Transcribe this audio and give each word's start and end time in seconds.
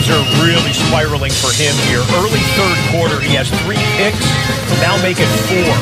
things 0.00 0.16
are 0.16 0.44
really 0.44 0.72
spiraling 0.72 1.30
for 1.30 1.52
him 1.52 1.74
here. 1.88 2.00
Early 2.16 2.40
third 2.56 2.78
quarter, 2.88 3.20
he 3.20 3.34
has 3.36 3.50
three 3.64 3.80
picks, 4.00 4.24
now 4.80 4.96
make 5.02 5.20
it 5.20 5.28
four. 5.44 5.72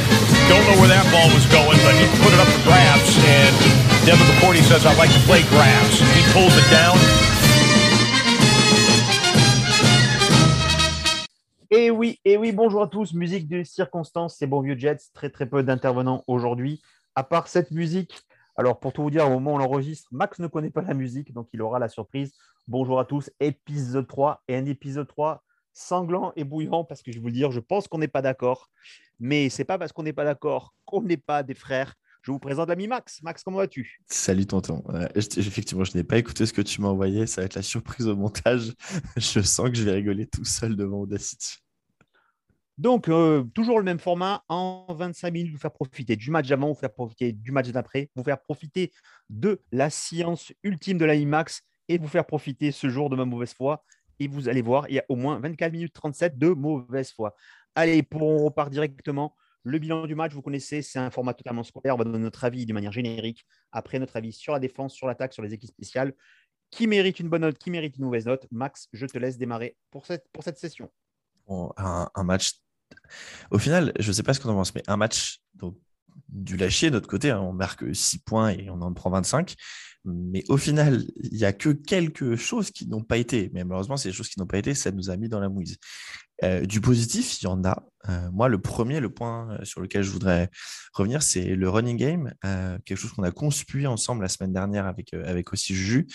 Don't 0.50 0.64
know 0.66 0.78
where 0.80 0.90
that 0.90 1.06
ball 1.14 1.28
was 1.30 1.46
going, 1.54 1.78
but 1.86 1.94
he 1.94 2.06
put 2.18 2.34
it 2.34 2.40
up 2.40 2.48
for 2.50 2.62
grabs, 2.66 3.14
and 3.22 3.54
Devin 4.06 4.26
McCourty 4.26 4.62
says, 4.66 4.86
I 4.86 4.94
like 4.96 5.12
to 5.12 5.22
play 5.22 5.42
grabs. 5.54 6.00
He 6.16 6.22
pulls 6.32 6.56
it 6.56 6.66
down. 6.70 6.98
Et 11.70 11.90
oui, 11.90 12.18
et 12.24 12.38
oui, 12.38 12.50
bonjour 12.50 12.82
à 12.82 12.88
tous. 12.88 13.12
Musique 13.12 13.46
de 13.46 13.62
circonstance, 13.62 14.36
c'est 14.38 14.46
bon 14.46 14.62
vieux 14.62 14.78
Jets. 14.78 15.10
Très 15.12 15.28
très 15.28 15.46
peu 15.46 15.62
d'intervenants 15.62 16.24
aujourd'hui. 16.26 16.80
À 17.14 17.22
part 17.22 17.46
cette 17.46 17.70
musique, 17.70 18.22
alors 18.56 18.80
pour 18.80 18.92
tout 18.94 19.02
vous 19.02 19.10
dire, 19.10 19.26
au 19.26 19.30
moment 19.30 19.52
où 19.52 19.54
on 19.56 19.58
l'enregistre, 19.58 20.08
Max 20.10 20.38
ne 20.38 20.46
connaît 20.46 20.70
pas 20.70 20.80
la 20.80 20.94
musique, 20.94 21.32
donc 21.34 21.48
il 21.52 21.60
aura 21.60 21.78
la 21.78 21.88
surprise. 21.88 22.32
Bonjour 22.70 23.00
à 23.00 23.06
tous, 23.06 23.30
épisode 23.40 24.06
3 24.06 24.42
et 24.46 24.54
un 24.54 24.66
épisode 24.66 25.08
3 25.08 25.42
sanglant 25.72 26.34
et 26.36 26.44
bouillant 26.44 26.84
parce 26.84 27.00
que 27.00 27.10
je 27.10 27.16
vais 27.16 27.22
vous 27.22 27.28
le 27.28 27.32
dire, 27.32 27.50
je 27.50 27.60
pense 27.60 27.88
qu'on 27.88 27.96
n'est 27.96 28.08
pas 28.08 28.20
d'accord. 28.20 28.68
Mais 29.18 29.48
c'est 29.48 29.64
pas 29.64 29.78
parce 29.78 29.90
qu'on 29.92 30.02
n'est 30.02 30.12
pas 30.12 30.24
d'accord 30.24 30.74
qu'on 30.84 31.00
n'est 31.00 31.16
pas 31.16 31.42
des 31.42 31.54
frères. 31.54 31.94
Je 32.20 32.30
vous 32.30 32.38
présente 32.38 32.68
l'ami 32.68 32.86
Max. 32.86 33.22
Max, 33.22 33.42
comment 33.42 33.56
vas-tu? 33.56 34.02
Salut 34.06 34.46
tonton. 34.46 34.84
Euh, 34.90 35.08
je- 35.16 35.40
effectivement, 35.40 35.84
je 35.84 35.96
n'ai 35.96 36.04
pas 36.04 36.18
écouté 36.18 36.44
ce 36.44 36.52
que 36.52 36.60
tu 36.60 36.82
m'as 36.82 36.88
envoyé. 36.88 37.26
Ça 37.26 37.40
va 37.40 37.46
être 37.46 37.54
la 37.54 37.62
surprise 37.62 38.06
au 38.06 38.16
montage. 38.16 38.74
Je 39.16 39.40
sens 39.40 39.70
que 39.70 39.76
je 39.76 39.84
vais 39.84 39.92
rigoler 39.92 40.26
tout 40.26 40.44
seul 40.44 40.76
devant 40.76 40.98
Audacity. 41.00 41.56
Donc, 42.76 43.08
euh, 43.08 43.44
toujours 43.54 43.78
le 43.78 43.84
même 43.84 43.98
format, 43.98 44.44
en 44.48 44.86
25 44.90 45.32
minutes, 45.32 45.52
vous 45.52 45.58
faire 45.58 45.72
profiter 45.72 46.16
du 46.16 46.30
match 46.30 46.48
d'avant, 46.48 46.68
vous 46.68 46.78
faire 46.78 46.92
profiter 46.92 47.32
du 47.32 47.50
match 47.50 47.68
d'après, 47.70 48.10
vous 48.14 48.22
faire 48.22 48.40
profiter 48.40 48.92
de 49.30 49.60
la 49.72 49.88
science 49.88 50.52
ultime 50.62 50.98
de 50.98 51.04
la 51.06 51.14
IMAX 51.14 51.62
et 51.88 51.98
vous 51.98 52.08
faire 52.08 52.26
profiter 52.26 52.72
ce 52.72 52.88
jour 52.88 53.10
de 53.10 53.16
ma 53.16 53.24
mauvaise 53.24 53.54
foi. 53.54 53.84
Et 54.20 54.28
vous 54.28 54.48
allez 54.48 54.62
voir, 54.62 54.88
il 54.88 54.94
y 54.94 54.98
a 54.98 55.04
au 55.08 55.16
moins 55.16 55.38
24 55.38 55.72
minutes 55.72 55.92
37 55.92 56.38
de 56.38 56.48
mauvaise 56.48 57.12
foi. 57.12 57.34
Allez, 57.74 58.02
pour 58.02 58.22
on 58.22 58.44
repart 58.44 58.70
directement. 58.70 59.34
Le 59.64 59.78
bilan 59.78 60.06
du 60.06 60.14
match, 60.14 60.32
vous 60.32 60.42
connaissez, 60.42 60.82
c'est 60.82 60.98
un 60.98 61.10
format 61.10 61.34
totalement 61.34 61.62
scolaire. 61.62 61.94
On 61.94 61.98
va 61.98 62.04
donner 62.04 62.18
notre 62.18 62.44
avis 62.44 62.64
de 62.64 62.72
manière 62.72 62.92
générique. 62.92 63.44
Après, 63.70 63.98
notre 63.98 64.16
avis 64.16 64.32
sur 64.32 64.52
la 64.52 64.58
défense, 64.58 64.94
sur 64.94 65.06
l'attaque, 65.06 65.32
sur 65.32 65.42
les 65.42 65.52
équipes 65.52 65.70
spéciales. 65.70 66.14
Qui 66.70 66.86
mérite 66.86 67.20
une 67.20 67.28
bonne 67.28 67.42
note, 67.42 67.58
qui 67.58 67.70
mérite 67.70 67.96
une 67.96 68.04
mauvaise 68.04 68.26
note? 68.26 68.46
Max, 68.50 68.88
je 68.92 69.06
te 69.06 69.18
laisse 69.18 69.38
démarrer 69.38 69.76
pour 69.90 70.06
cette, 70.06 70.26
pour 70.32 70.42
cette 70.42 70.58
session. 70.58 70.90
Un, 71.48 72.24
match. 72.24 72.54
Au 73.50 73.58
final, 73.58 73.92
je 73.98 74.08
ne 74.08 74.12
sais 74.12 74.22
pas 74.22 74.34
ce 74.34 74.40
qu'on 74.40 74.50
en 74.50 74.54
pense, 74.54 74.74
mais 74.74 74.82
un 74.86 74.96
match 74.96 75.40
du 76.28 76.56
lâcher 76.56 76.90
de 76.90 76.94
notre 76.94 77.08
côté. 77.08 77.30
hein. 77.30 77.40
on 77.40 77.52
marque 77.52 77.94
6 77.94 78.18
points 78.20 78.50
et 78.50 78.68
on 78.70 78.80
en 78.80 78.92
prend 78.92 79.10
25. 79.10 79.54
Mais 80.04 80.44
au 80.48 80.56
final, 80.56 81.04
il 81.22 81.38
n'y 81.38 81.44
a 81.44 81.52
que 81.52 81.70
quelques 81.70 82.36
choses 82.36 82.70
qui 82.70 82.86
n'ont 82.88 83.02
pas 83.02 83.18
été. 83.18 83.50
Mais 83.52 83.64
malheureusement, 83.64 83.96
ces 83.96 84.12
choses 84.12 84.28
qui 84.28 84.38
n'ont 84.38 84.46
pas 84.46 84.58
été, 84.58 84.74
ça 84.74 84.90
nous 84.90 85.10
a 85.10 85.16
mis 85.16 85.28
dans 85.28 85.40
la 85.40 85.48
mouise. 85.48 85.76
Euh, 86.44 86.64
du 86.64 86.80
positif, 86.80 87.42
il 87.42 87.44
y 87.44 87.48
en 87.48 87.64
a. 87.64 87.82
Euh, 88.08 88.30
moi, 88.32 88.48
le 88.48 88.60
premier, 88.60 89.00
le 89.00 89.10
point 89.10 89.50
euh, 89.50 89.64
sur 89.64 89.80
lequel 89.80 90.02
je 90.02 90.10
voudrais 90.10 90.50
revenir, 90.92 91.22
c'est 91.22 91.56
le 91.56 91.68
running 91.68 91.96
game, 91.96 92.32
quelque 92.84 92.96
chose 92.96 93.12
qu'on 93.12 93.24
a 93.24 93.32
construit 93.32 93.86
ensemble 93.86 94.22
la 94.22 94.28
semaine 94.28 94.52
dernière 94.52 94.86
avec, 94.86 95.12
avec 95.14 95.52
aussi 95.52 95.74
Juju, 95.74 96.06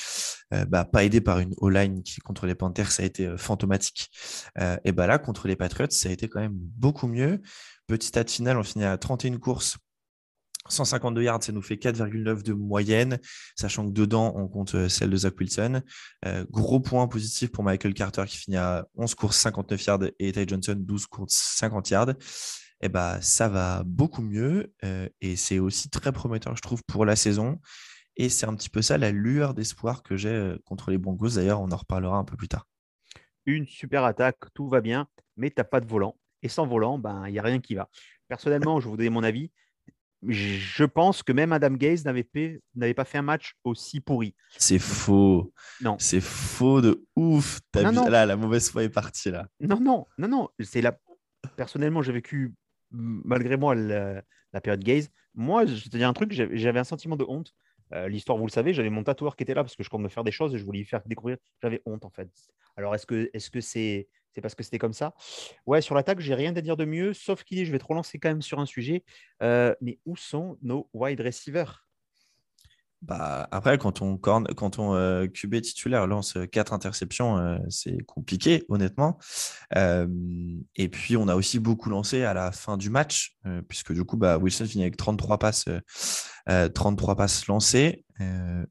bah, 0.67 0.85
pas 0.85 1.03
aidé 1.03 1.21
par 1.21 1.39
une 1.39 1.53
O-line 1.57 2.03
qui, 2.03 2.19
contre 2.21 2.45
les 2.45 2.55
Panthers, 2.55 2.91
ça 2.91 3.03
a 3.03 3.05
été 3.05 3.35
fantomatique. 3.37 4.09
Et 4.85 4.91
bah 4.91 5.07
là, 5.07 5.19
contre 5.19 5.47
les 5.47 5.55
Patriots, 5.55 5.87
ça 5.89 6.09
a 6.09 6.11
été 6.11 6.29
quand 6.29 6.39
même 6.39 6.53
beaucoup 6.55 7.07
mieux. 7.07 7.41
Petit 7.87 8.07
stat 8.07 8.25
final, 8.25 8.57
on 8.57 8.63
finit 8.63 8.85
à 8.85 8.97
31 8.97 9.37
courses. 9.37 9.77
152 10.69 11.23
yards, 11.23 11.43
ça 11.43 11.51
nous 11.51 11.61
fait 11.61 11.75
4,9 11.75 12.43
de 12.43 12.53
moyenne, 12.53 13.19
sachant 13.55 13.85
que 13.85 13.91
dedans, 13.91 14.33
on 14.35 14.47
compte 14.47 14.75
euh, 14.75 14.89
celle 14.89 15.09
de 15.09 15.17
Zach 15.17 15.37
Wilson. 15.39 15.81
Euh, 16.25 16.45
gros 16.49 16.79
point 16.79 17.07
positif 17.07 17.51
pour 17.51 17.63
Michael 17.63 17.93
Carter 17.93 18.23
qui 18.27 18.37
finit 18.37 18.57
à 18.57 18.87
11 18.95 19.15
courses, 19.15 19.37
59 19.37 19.85
yards 19.85 19.99
et 20.19 20.31
Ty 20.31 20.47
Johnson, 20.47 20.75
12 20.77 21.07
courses, 21.07 21.33
50 21.57 21.89
yards. 21.89 22.13
Et 22.81 22.89
bah, 22.89 23.21
ça 23.21 23.47
va 23.47 23.83
beaucoup 23.85 24.21
mieux 24.21 24.73
euh, 24.83 25.07
et 25.21 25.35
c'est 25.35 25.59
aussi 25.59 25.89
très 25.89 26.11
prometteur, 26.11 26.55
je 26.55 26.61
trouve, 26.61 26.81
pour 26.85 27.05
la 27.05 27.15
saison. 27.15 27.59
Et 28.15 28.29
c'est 28.29 28.45
un 28.45 28.55
petit 28.55 28.69
peu 28.69 28.81
ça 28.81 28.97
la 28.97 29.11
lueur 29.11 29.53
d'espoir 29.53 30.03
que 30.03 30.15
j'ai 30.15 30.55
contre 30.65 30.91
les 30.91 30.97
Broncos. 30.97 31.35
D'ailleurs, 31.35 31.61
on 31.61 31.71
en 31.71 31.77
reparlera 31.77 32.17
un 32.17 32.23
peu 32.23 32.37
plus 32.37 32.47
tard. 32.47 32.67
une 33.45 33.65
super 33.65 34.03
attaque, 34.03 34.37
tout 34.53 34.69
va 34.69 34.81
bien, 34.81 35.07
mais 35.35 35.49
tu 35.49 35.55
n'as 35.57 35.63
pas 35.63 35.79
de 35.79 35.87
volant. 35.87 36.15
Et 36.43 36.49
sans 36.49 36.67
volant, 36.67 36.99
ben, 36.99 37.25
il 37.27 37.31
n'y 37.31 37.39
a 37.39 37.41
rien 37.41 37.59
qui 37.59 37.73
va. 37.73 37.89
Personnellement, 38.27 38.79
je 38.79 38.87
vous 38.87 38.97
donner 38.97 39.09
mon 39.09 39.23
avis. 39.23 39.49
Je 40.27 40.83
pense 40.85 41.23
que 41.23 41.31
même 41.33 41.51
Adam 41.51 41.71
Gaze 41.71 42.05
n'avait 42.05 42.93
pas 42.93 43.05
fait 43.05 43.17
un 43.17 43.21
match 43.23 43.55
aussi 43.63 43.99
pourri. 43.99 44.35
C'est 44.57 44.79
faux. 44.79 45.53
Non, 45.81 45.97
C'est 45.99 46.21
faux 46.21 46.81
de 46.81 47.03
ouf. 47.15 47.59
Non, 47.75 47.89
vu- 47.89 47.95
non. 47.95 48.07
Là, 48.09 48.25
la 48.25 48.35
mauvaise 48.35 48.69
foi 48.69 48.83
est 48.83 48.89
partie 48.89 49.31
là. 49.31 49.47
non, 49.59 49.79
non, 49.79 50.07
non, 50.17 50.27
non. 50.27 50.49
C'est 50.61 50.81
la... 50.81 50.97
Personnellement, 51.57 52.01
j'ai 52.01 52.13
vécu, 52.13 52.53
malgré 52.91 53.57
moi, 53.57 53.75
la, 53.75 54.21
la 54.53 54.61
période 54.61 54.83
Gaze. 54.83 55.09
Moi, 55.35 55.65
je 55.65 55.89
te 55.89 55.97
dire 55.97 56.07
un 56.07 56.13
truc, 56.13 56.31
j'avais 56.31 56.79
un 56.79 56.83
sentiment 56.83 57.15
de 57.17 57.25
honte. 57.27 57.53
Euh, 57.93 58.07
L'histoire, 58.07 58.37
vous 58.37 58.47
le 58.47 58.51
savez, 58.51 58.73
j'avais 58.73 58.89
mon 58.89 59.03
tatoueur 59.03 59.35
qui 59.35 59.43
était 59.43 59.53
là 59.53 59.63
parce 59.63 59.75
que 59.75 59.83
je 59.83 59.89
compte 59.89 60.01
me 60.01 60.09
faire 60.09 60.23
des 60.23 60.31
choses 60.31 60.53
et 60.55 60.57
je 60.57 60.63
voulais 60.65 60.79
lui 60.79 60.85
faire 60.85 61.01
découvrir. 61.05 61.37
J'avais 61.61 61.81
honte, 61.85 62.05
en 62.05 62.09
fait. 62.09 62.29
Alors, 62.75 62.95
est-ce 62.95 63.05
que 63.05 63.29
est-ce 63.33 63.51
que 63.51 63.61
c'est 63.61 64.07
parce 64.41 64.55
que 64.55 64.63
c'était 64.63 64.79
comme 64.79 64.93
ça? 64.93 65.13
Ouais, 65.65 65.81
sur 65.81 65.93
l'attaque, 65.95 66.19
j'ai 66.19 66.33
rien 66.35 66.55
à 66.55 66.61
dire 66.61 66.75
de 66.77 66.85
mieux, 66.85 67.13
sauf 67.13 67.43
qu'il 67.43 67.59
est, 67.59 67.65
je 67.65 67.71
vais 67.71 67.79
te 67.79 67.85
relancer 67.85 68.17
quand 68.19 68.29
même 68.29 68.41
sur 68.41 68.59
un 68.59 68.65
sujet. 68.65 69.03
Euh, 69.43 69.75
mais 69.81 69.99
où 70.05 70.15
sont 70.15 70.57
nos 70.61 70.89
wide 70.93 71.21
receivers? 71.21 71.85
Bah, 73.05 73.49
après, 73.51 73.77
quand 73.77 74.01
on, 74.01 74.17
corne, 74.17 74.47
quand 74.55 74.79
euh, 74.79 75.27
QB 75.27 75.59
titulaire 75.61 76.07
lance 76.07 76.37
euh, 76.37 76.45
quatre 76.45 76.71
interceptions, 76.71 77.37
euh, 77.37 77.57
c'est 77.67 77.97
compliqué, 78.05 78.63
honnêtement. 78.69 79.17
Et 79.75 80.87
puis, 80.89 81.17
on 81.17 81.27
a 81.27 81.35
aussi 81.35 81.59
beaucoup 81.59 81.89
lancé 81.89 82.23
à 82.23 82.33
la 82.33 82.51
fin 82.53 82.77
du 82.77 82.89
match, 82.89 83.35
puisque 83.67 83.93
du 83.93 84.05
coup, 84.05 84.15
bah, 84.15 84.37
Wilson 84.37 84.65
finit 84.65 84.83
avec 84.83 84.95
33 84.95 85.37
passes, 85.37 85.65
euh, 85.67 85.79
euh, 86.49 86.69
33 86.69 87.15
passes 87.17 87.47
lancées. 87.47 88.05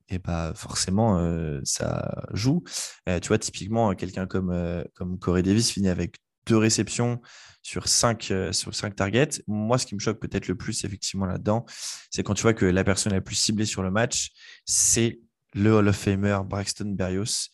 et 0.09 0.19
bah, 0.19 0.53
forcément, 0.54 1.21
ça 1.65 2.25
joue. 2.32 2.62
Tu 3.06 3.28
vois, 3.28 3.38
typiquement, 3.38 3.94
quelqu'un 3.94 4.26
comme, 4.26 4.84
comme 4.94 5.19
Corey 5.19 5.42
Davis 5.42 5.71
finit 5.71 5.88
avec 5.88 6.16
deux 6.47 6.56
réceptions 6.56 7.20
sur 7.62 7.88
cinq, 7.88 8.30
euh, 8.30 8.53
sur 8.53 8.75
cinq 8.75 8.97
targets. 8.97 9.42
Moi, 9.47 9.78
ce 9.78 9.86
qui 9.86 9.94
me 9.94 10.00
choque 10.00 10.19
peut-être 10.19 10.48
le 10.48 10.56
plus, 10.56 10.84
effectivement, 10.84 11.26
là-dedans, 11.26 11.64
c'est 12.10 12.22
quand 12.22 12.34
tu 12.34 12.42
vois 12.42 12.54
que 12.54 12.66
la 12.66 12.84
personne 12.84 13.12
la 13.12 13.20
plus 13.20 13.36
ciblée 13.36 13.66
sur 13.66 13.82
le 13.82 13.91
match, 13.91 14.32
c'est 14.64 15.20
le 15.54 15.75
Hall 15.76 15.88
of 15.88 15.97
Famer 15.97 16.38
Braxton 16.44 16.92
Berrios. 16.97 17.48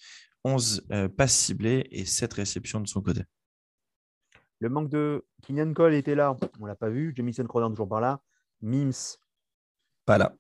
11 0.44 0.87
euh, 0.93 1.09
passes 1.09 1.34
ciblées 1.37 1.87
et 1.91 2.04
7 2.04 2.32
réceptions 2.34 2.81
de 2.81 2.88
son 2.88 3.03
côté. 3.03 3.22
Le 4.60 4.69
manque 4.69 4.88
de 4.88 5.25
Kenyan 5.43 5.72
Cole 5.72 5.94
était 5.94 6.15
là, 6.15 6.37
on 6.60 6.66
l'a 6.66 6.75
pas 6.75 6.88
vu. 6.88 7.12
Jamison 7.15 7.44
Crowder 7.44 7.69
toujours 7.70 7.88
par 7.88 8.00
là. 8.00 8.20
Mims, 8.60 9.16
Pas 10.05 10.19
là. 10.19 10.34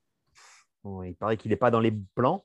bon, 0.82 1.02
il 1.04 1.14
paraît 1.14 1.36
qu'il 1.36 1.50
n'est 1.50 1.56
pas 1.56 1.70
dans 1.70 1.78
les 1.80 1.92
plans, 2.14 2.44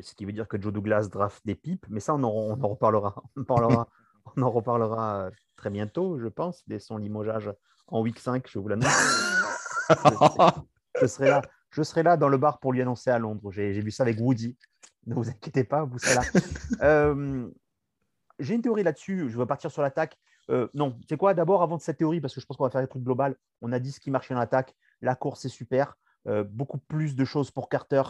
ce 0.00 0.14
qui 0.14 0.24
veut 0.24 0.32
dire 0.32 0.48
que 0.48 0.60
Joe 0.60 0.72
Douglas 0.72 1.08
draft 1.10 1.44
des 1.44 1.54
pipes, 1.54 1.84
mais 1.90 2.00
ça, 2.00 2.14
on 2.14 2.22
en, 2.22 2.30
on 2.30 2.62
en 2.62 2.68
reparlera. 2.68 3.22
On 3.36 3.42
en 3.42 3.44
parlera, 3.44 3.88
on 4.36 4.42
en 4.42 4.50
reparlera 4.50 5.26
euh, 5.26 5.30
très 5.56 5.70
bientôt, 5.70 6.18
je 6.18 6.28
pense, 6.28 6.62
dès 6.66 6.78
son 6.78 6.96
limogeage 6.96 7.50
en 7.86 8.00
week 8.00 8.18
5, 8.18 8.46
je 8.48 8.58
vous 8.58 8.68
l'annonce. 8.68 8.86
je 11.00 11.06
serai 11.06 11.28
là. 11.28 11.42
Je 11.70 11.82
serai 11.82 12.04
là 12.04 12.16
dans 12.16 12.28
le 12.28 12.38
bar 12.38 12.60
pour 12.60 12.72
lui 12.72 12.80
annoncer 12.82 13.10
à 13.10 13.18
Londres. 13.18 13.50
J'ai 13.50 13.80
vu 13.80 13.90
ça 13.90 14.04
avec 14.04 14.18
Woody. 14.20 14.56
Ne 15.06 15.14
vous 15.14 15.28
inquiétez 15.28 15.64
pas, 15.64 15.84
vous 15.84 15.98
serez 15.98 16.14
là. 16.14 16.22
Euh, 16.82 17.48
J'ai 18.38 18.54
une 18.54 18.62
théorie 18.62 18.84
là-dessus. 18.84 19.28
Je 19.28 19.36
vais 19.36 19.46
partir 19.46 19.70
sur 19.70 19.82
l'attaque. 19.82 20.16
Euh, 20.50 20.68
non, 20.74 20.98
c'est 21.08 21.16
quoi? 21.16 21.34
D'abord, 21.34 21.62
avant 21.62 21.76
de 21.76 21.82
cette 21.82 21.98
théorie, 21.98 22.20
parce 22.20 22.34
que 22.34 22.40
je 22.40 22.46
pense 22.46 22.56
qu'on 22.56 22.64
va 22.64 22.70
faire 22.70 22.80
des 22.80 22.86
trucs 22.86 23.02
global, 23.02 23.36
on 23.60 23.72
a 23.72 23.80
dit 23.80 23.90
ce 23.90 23.98
qui 23.98 24.12
marchait 24.12 24.34
en 24.34 24.38
attaque. 24.38 24.74
La 25.00 25.16
course 25.16 25.44
est 25.44 25.50
super. 25.50 25.96
Euh, 26.28 26.44
beaucoup 26.44 26.78
plus 26.78 27.16
de 27.16 27.24
choses 27.24 27.50
pour 27.50 27.68
Carter, 27.68 28.02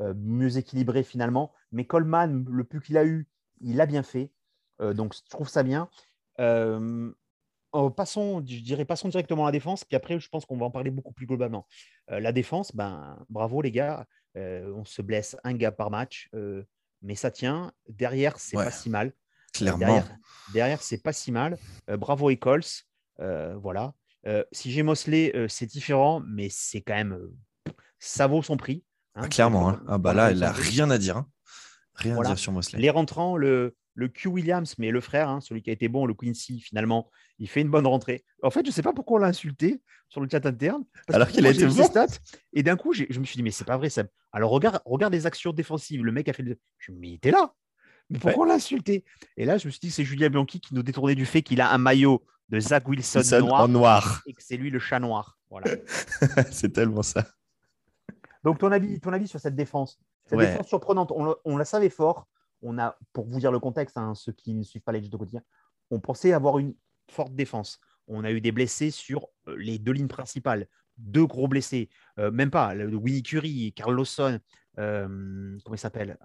mieux 0.00 0.56
équilibré 0.56 1.02
finalement. 1.02 1.52
Mais 1.72 1.86
Coleman, 1.86 2.44
le 2.48 2.62
plus 2.62 2.80
qu'il 2.80 2.96
a 2.96 3.04
eu, 3.04 3.26
il 3.60 3.76
l'a 3.76 3.86
bien 3.86 4.04
fait. 4.04 4.30
Euh, 4.80 4.94
donc, 4.94 5.14
je 5.14 5.20
trouve 5.30 5.48
ça 5.48 5.62
bien. 5.62 5.88
Euh, 6.40 7.10
Oh, 7.72 7.90
passons, 7.90 8.38
je 8.46 8.60
dirais, 8.62 8.86
passons 8.86 9.08
directement 9.10 9.44
à 9.44 9.48
la 9.48 9.52
défense, 9.52 9.84
puis 9.84 9.94
après, 9.94 10.18
je 10.18 10.26
pense 10.30 10.46
qu'on 10.46 10.56
va 10.56 10.64
en 10.64 10.70
parler 10.70 10.90
beaucoup 10.90 11.12
plus 11.12 11.26
globalement. 11.26 11.66
Euh, 12.10 12.18
la 12.18 12.32
défense, 12.32 12.74
ben, 12.74 13.18
bravo 13.28 13.60
les 13.60 13.70
gars. 13.70 14.06
On 14.34 14.84
se 14.86 15.02
blesse 15.02 15.36
un 15.44 15.52
gars 15.52 15.70
par 15.72 15.90
match, 15.90 16.30
mais 17.02 17.14
ça 17.14 17.30
tient. 17.30 17.70
Derrière, 17.88 18.38
c'est 18.38 18.56
Ouais. 18.56 18.64
pas 18.64 18.70
si 18.70 18.88
mal. 18.88 19.12
Clairement. 19.52 19.78
Derrière, 19.80 20.16
derrière 20.54 20.82
c'est 20.82 21.02
pas 21.02 21.12
si 21.12 21.30
mal. 21.30 21.58
Euh, 21.90 21.96
bravo 21.98 22.30
Eccles. 22.30 22.84
Euh, 23.20 23.54
voilà. 23.56 23.92
Euh, 24.26 24.44
si 24.52 24.70
j'ai 24.70 24.82
Mosley, 24.82 25.34
c'est 25.48 25.66
différent, 25.66 26.22
mais 26.26 26.48
c'est 26.50 26.80
quand 26.80 26.94
même. 26.94 27.18
ça 27.98 28.26
vaut 28.28 28.42
son 28.42 28.56
prix. 28.56 28.82
hein. 29.14 29.22
Ah, 29.24 29.28
clairement. 29.28 29.68
hein. 29.70 29.82
Ah 29.88 29.98
bah 29.98 30.14
là, 30.14 30.28
Ça 30.28 30.30
vaut 30.30 30.34
il 30.36 30.38
son 30.38 30.44
a 30.46 30.52
prix. 30.52 30.70
rien 30.70 30.90
à 30.90 30.96
dire. 30.98 31.16
hein. 31.18 31.28
Rien 31.96 32.14
Voilà. 32.14 32.30
à 32.30 32.32
dire 32.32 32.38
sur 32.38 32.52
Mosley. 32.52 32.78
Les 32.80 32.90
rentrants, 32.90 33.36
le, 33.36 33.76
le 33.98 34.06
Q 34.06 34.28
Williams, 34.28 34.76
mais 34.78 34.92
le 34.92 35.00
frère, 35.00 35.28
hein, 35.28 35.40
celui 35.40 35.60
qui 35.60 35.70
a 35.70 35.72
été 35.72 35.88
bon, 35.88 36.06
le 36.06 36.14
Quincy, 36.14 36.60
finalement, 36.60 37.10
il 37.40 37.48
fait 37.48 37.62
une 37.62 37.68
bonne 37.68 37.86
rentrée. 37.86 38.24
En 38.44 38.50
fait, 38.50 38.62
je 38.62 38.68
ne 38.68 38.72
sais 38.72 38.82
pas 38.82 38.92
pourquoi 38.92 39.16
on 39.18 39.20
l'a 39.22 39.26
insulté 39.26 39.82
sur 40.08 40.20
le 40.20 40.28
chat 40.30 40.46
interne. 40.46 40.84
parce 41.08 41.16
Alors 41.16 41.26
qu'il 41.28 41.44
a 41.44 41.50
été 41.50 41.66
bon. 41.66 41.82
stats, 41.84 42.06
et 42.52 42.62
d'un 42.62 42.76
coup, 42.76 42.92
je 42.92 43.02
me 43.18 43.24
suis 43.24 43.36
dit, 43.36 43.42
mais 43.42 43.50
c'est 43.50 43.64
pas 43.64 43.76
vrai, 43.76 43.90
Seb. 43.90 44.06
Alors, 44.30 44.52
regarde, 44.52 44.80
regarde 44.84 45.12
les 45.12 45.26
actions 45.26 45.52
défensives. 45.52 46.04
Le 46.04 46.12
mec 46.12 46.28
a 46.28 46.32
fait 46.32 46.44
le. 46.44 46.56
Je 46.78 46.92
me 46.92 46.98
mais 47.00 47.08
il 47.08 47.14
était 47.14 47.32
là. 47.32 47.52
Mais 48.08 48.20
pourquoi 48.20 48.44
on 48.44 48.46
l'a 48.46 48.54
insulté? 48.54 49.04
Et 49.36 49.44
là, 49.44 49.58
je 49.58 49.66
me 49.66 49.70
suis 49.72 49.80
dit 49.80 49.88
que 49.88 49.94
c'est 49.94 50.04
Julien 50.04 50.28
Bianchi 50.30 50.60
qui 50.60 50.74
nous 50.74 50.84
détournait 50.84 51.16
du 51.16 51.26
fait 51.26 51.42
qu'il 51.42 51.60
a 51.60 51.72
un 51.72 51.78
maillot 51.78 52.24
de 52.50 52.60
Zach 52.60 52.86
Wilson, 52.88 53.18
Wilson 53.18 53.40
noir, 53.40 53.62
en 53.62 53.68
noir. 53.68 54.22
et 54.26 54.32
que 54.32 54.42
c'est 54.44 54.56
lui 54.56 54.70
le 54.70 54.78
chat 54.78 55.00
noir. 55.00 55.38
Voilà. 55.50 55.66
c'est 56.52 56.72
tellement 56.72 57.02
ça. 57.02 57.26
Donc, 58.44 58.58
ton 58.58 58.70
avis, 58.70 59.00
ton 59.00 59.12
avis 59.12 59.26
sur 59.26 59.40
cette 59.40 59.56
défense? 59.56 59.98
Cette 60.24 60.38
Ouais. 60.38 60.46
défense 60.52 60.68
surprenante, 60.68 61.10
on, 61.14 61.34
on 61.44 61.56
la 61.56 61.64
savait 61.64 61.90
fort. 61.90 62.28
On 62.62 62.78
a, 62.78 62.96
pour 63.12 63.26
vous 63.26 63.38
dire 63.38 63.52
le 63.52 63.60
contexte, 63.60 63.96
hein, 63.98 64.14
ceux 64.14 64.32
qui 64.32 64.54
ne 64.54 64.62
suivent 64.62 64.82
pas 64.82 64.92
les 64.92 65.02
Jets 65.02 65.10
de 65.10 65.16
quotidien, 65.16 65.42
on 65.90 66.00
pensait 66.00 66.32
avoir 66.32 66.58
une 66.58 66.74
forte 67.10 67.34
défense. 67.34 67.80
On 68.06 68.24
a 68.24 68.30
eu 68.32 68.40
des 68.40 68.52
blessés 68.52 68.90
sur 68.90 69.28
euh, 69.48 69.56
les 69.56 69.78
deux 69.78 69.92
lignes 69.92 70.08
principales, 70.08 70.66
deux 70.96 71.26
gros 71.26 71.48
blessés, 71.48 71.88
Euh, 72.18 72.30
même 72.30 72.50
pas, 72.50 72.74
Winnie 72.74 73.22
Curry, 73.22 73.72
Carl 73.74 73.94
Lawson, 73.94 74.40
euh, 74.78 75.06
comment 75.64 75.74
il 75.74 75.78
s'appelle? 75.78 76.16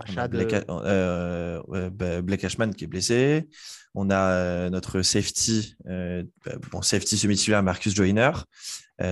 Rashad, 0.00 0.30
Blake, 0.30 0.54
euh, 0.68 1.90
bah, 1.90 2.20
Blake 2.22 2.44
Ashman 2.44 2.74
qui 2.74 2.84
est 2.84 2.88
blessé. 2.88 3.48
On 3.94 4.10
a 4.10 4.32
euh, 4.32 4.70
notre 4.70 5.02
safety, 5.02 5.76
euh, 5.86 6.24
bah, 6.44 6.52
bon, 6.70 6.82
safety 6.82 7.16
semi-titulaire 7.16 7.62
Marcus 7.62 7.94
Joyner. 7.94 8.32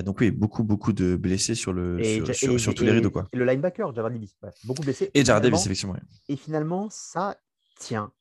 Donc 0.04 0.20
oui, 0.20 0.30
beaucoup, 0.30 0.62
beaucoup 0.62 0.92
de 0.92 1.16
blessés 1.16 1.56
sur, 1.56 1.72
le, 1.72 1.98
et, 2.00 2.32
sur, 2.32 2.52
et- 2.54 2.74
tous 2.74 2.84
les 2.84 2.92
rideaux. 2.92 3.10
Quoi. 3.10 3.26
et 3.32 3.36
le 3.36 3.44
linebacker, 3.44 3.92
Javad 3.92 4.12
Davis, 4.12 4.36
beaucoup 4.64 4.82
blessés. 4.82 5.10
Et 5.14 5.24
Jared 5.24 5.42
Davis, 5.42 5.64
effectivement. 5.66 5.94
ouais. 5.94 6.00
Et 6.28 6.36
finalement, 6.36 6.88
ça 6.90 7.36
tient. 7.80 8.12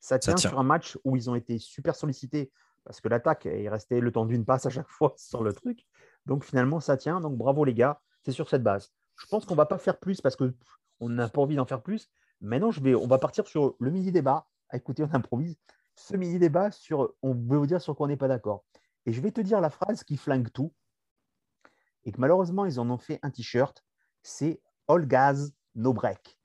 Ça 0.00 0.18
tient, 0.18 0.34
tient. 0.34 0.50
sur 0.50 0.58
un 0.58 0.64
match 0.64 0.98
où 1.04 1.14
ils 1.16 1.30
ont 1.30 1.36
été 1.36 1.58
super 1.60 1.94
sollicités 1.94 2.50
parce 2.84 3.00
que 3.00 3.08
l'attaque 3.08 3.46
est 3.46 3.68
restée 3.68 4.00
le 4.00 4.10
temps 4.10 4.26
d'une 4.26 4.44
passe 4.44 4.66
à 4.66 4.70
chaque 4.70 4.88
fois 4.88 5.14
sur 5.18 5.44
le 5.44 5.52
truc. 5.52 5.86
Donc 6.26 6.44
finalement, 6.44 6.80
ça 6.80 6.96
tient. 6.96 7.20
Donc 7.20 7.36
bravo 7.36 7.64
les 7.64 7.74
gars, 7.74 8.00
c'est 8.24 8.32
sur 8.32 8.48
cette 8.48 8.62
base. 8.64 8.90
Je 9.16 9.26
pense 9.26 9.44
qu'on 9.44 9.54
va 9.54 9.66
pas 9.66 9.78
faire 9.78 9.98
plus 9.98 10.20
parce 10.20 10.36
que 10.36 10.54
on 11.00 11.08
n'a 11.08 11.28
pas 11.28 11.40
envie 11.40 11.56
d'en 11.56 11.66
faire 11.66 11.82
plus. 11.82 12.10
Maintenant, 12.40 12.70
je 12.70 12.80
vais, 12.80 12.94
on 12.94 13.06
va 13.06 13.18
partir 13.18 13.46
sur 13.46 13.76
le 13.78 13.90
mini 13.90 14.12
débat. 14.12 14.48
Écoutez, 14.72 15.02
on 15.02 15.14
improvise. 15.14 15.56
Ce 15.94 16.16
mini 16.16 16.38
débat 16.38 16.70
sur, 16.70 17.14
on 17.22 17.34
veut 17.34 17.58
vous 17.58 17.66
dire 17.66 17.80
sur 17.80 17.94
quoi 17.96 18.06
on 18.06 18.08
n'est 18.08 18.16
pas 18.16 18.28
d'accord. 18.28 18.64
Et 19.06 19.12
je 19.12 19.20
vais 19.20 19.30
te 19.30 19.40
dire 19.40 19.60
la 19.60 19.70
phrase 19.70 20.02
qui 20.04 20.16
flingue 20.16 20.50
tout. 20.50 20.72
Et 22.04 22.12
que 22.12 22.20
malheureusement, 22.20 22.64
ils 22.64 22.80
en 22.80 22.90
ont 22.90 22.98
fait 22.98 23.18
un 23.22 23.30
t-shirt. 23.30 23.84
C'est 24.22 24.60
All 24.88 25.06
gas, 25.06 25.50
no 25.74 25.92
break. 25.92 26.38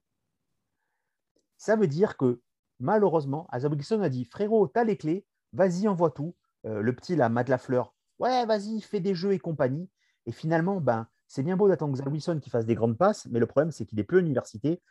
Ça 1.58 1.76
veut 1.76 1.88
dire 1.88 2.16
que 2.16 2.42
malheureusement, 2.80 3.48
Azab 3.52 3.74
Wilson 3.74 4.02
a 4.02 4.10
dit 4.10 4.26
Frérot, 4.26 4.68
t'as 4.68 4.84
les 4.84 4.98
clés, 4.98 5.26
vas-y, 5.54 5.88
envoie 5.88 6.12
tout. 6.12 6.36
Euh, 6.66 6.82
le 6.82 6.96
petit, 6.96 7.16
là, 7.16 7.30
Matt 7.30 7.50
Lafleur, 7.50 7.94
ouais, 8.20 8.46
vas-y, 8.46 8.82
fais 8.82 9.00
des 9.00 9.16
jeux 9.16 9.34
et 9.34 9.40
compagnie. 9.40 9.90
Et 10.26 10.32
finalement, 10.32 10.80
ben, 10.80 11.08
c'est 11.30 11.44
bien 11.44 11.56
beau 11.56 11.68
d'attendre 11.68 11.96
Zach 11.96 12.08
Wilson 12.08 12.40
qui 12.42 12.50
fasse 12.50 12.66
des 12.66 12.74
grandes 12.74 12.98
passes, 12.98 13.28
mais 13.28 13.40
le 13.40 13.46
problème, 13.46 13.72
c'est 13.72 13.86
qu'il 13.86 14.00
est 14.00 14.04
peu 14.04 14.18
à 14.18 14.20
l'université. 14.20 14.82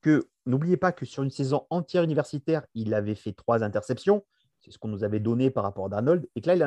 Que 0.00 0.28
n'oubliez 0.46 0.76
pas 0.76 0.92
que 0.92 1.04
sur 1.04 1.24
une 1.24 1.30
saison 1.30 1.66
entière 1.70 2.04
universitaire, 2.04 2.64
il 2.74 2.94
avait 2.94 3.16
fait 3.16 3.32
trois 3.32 3.64
interceptions. 3.64 4.24
C'est 4.60 4.70
ce 4.70 4.78
qu'on 4.78 4.86
nous 4.86 5.02
avait 5.02 5.18
donné 5.18 5.50
par 5.50 5.64
rapport 5.64 5.86
à 5.86 5.88
Darnold. 5.88 6.28
Et 6.36 6.40
que 6.40 6.46
là, 6.46 6.54
il 6.54 6.62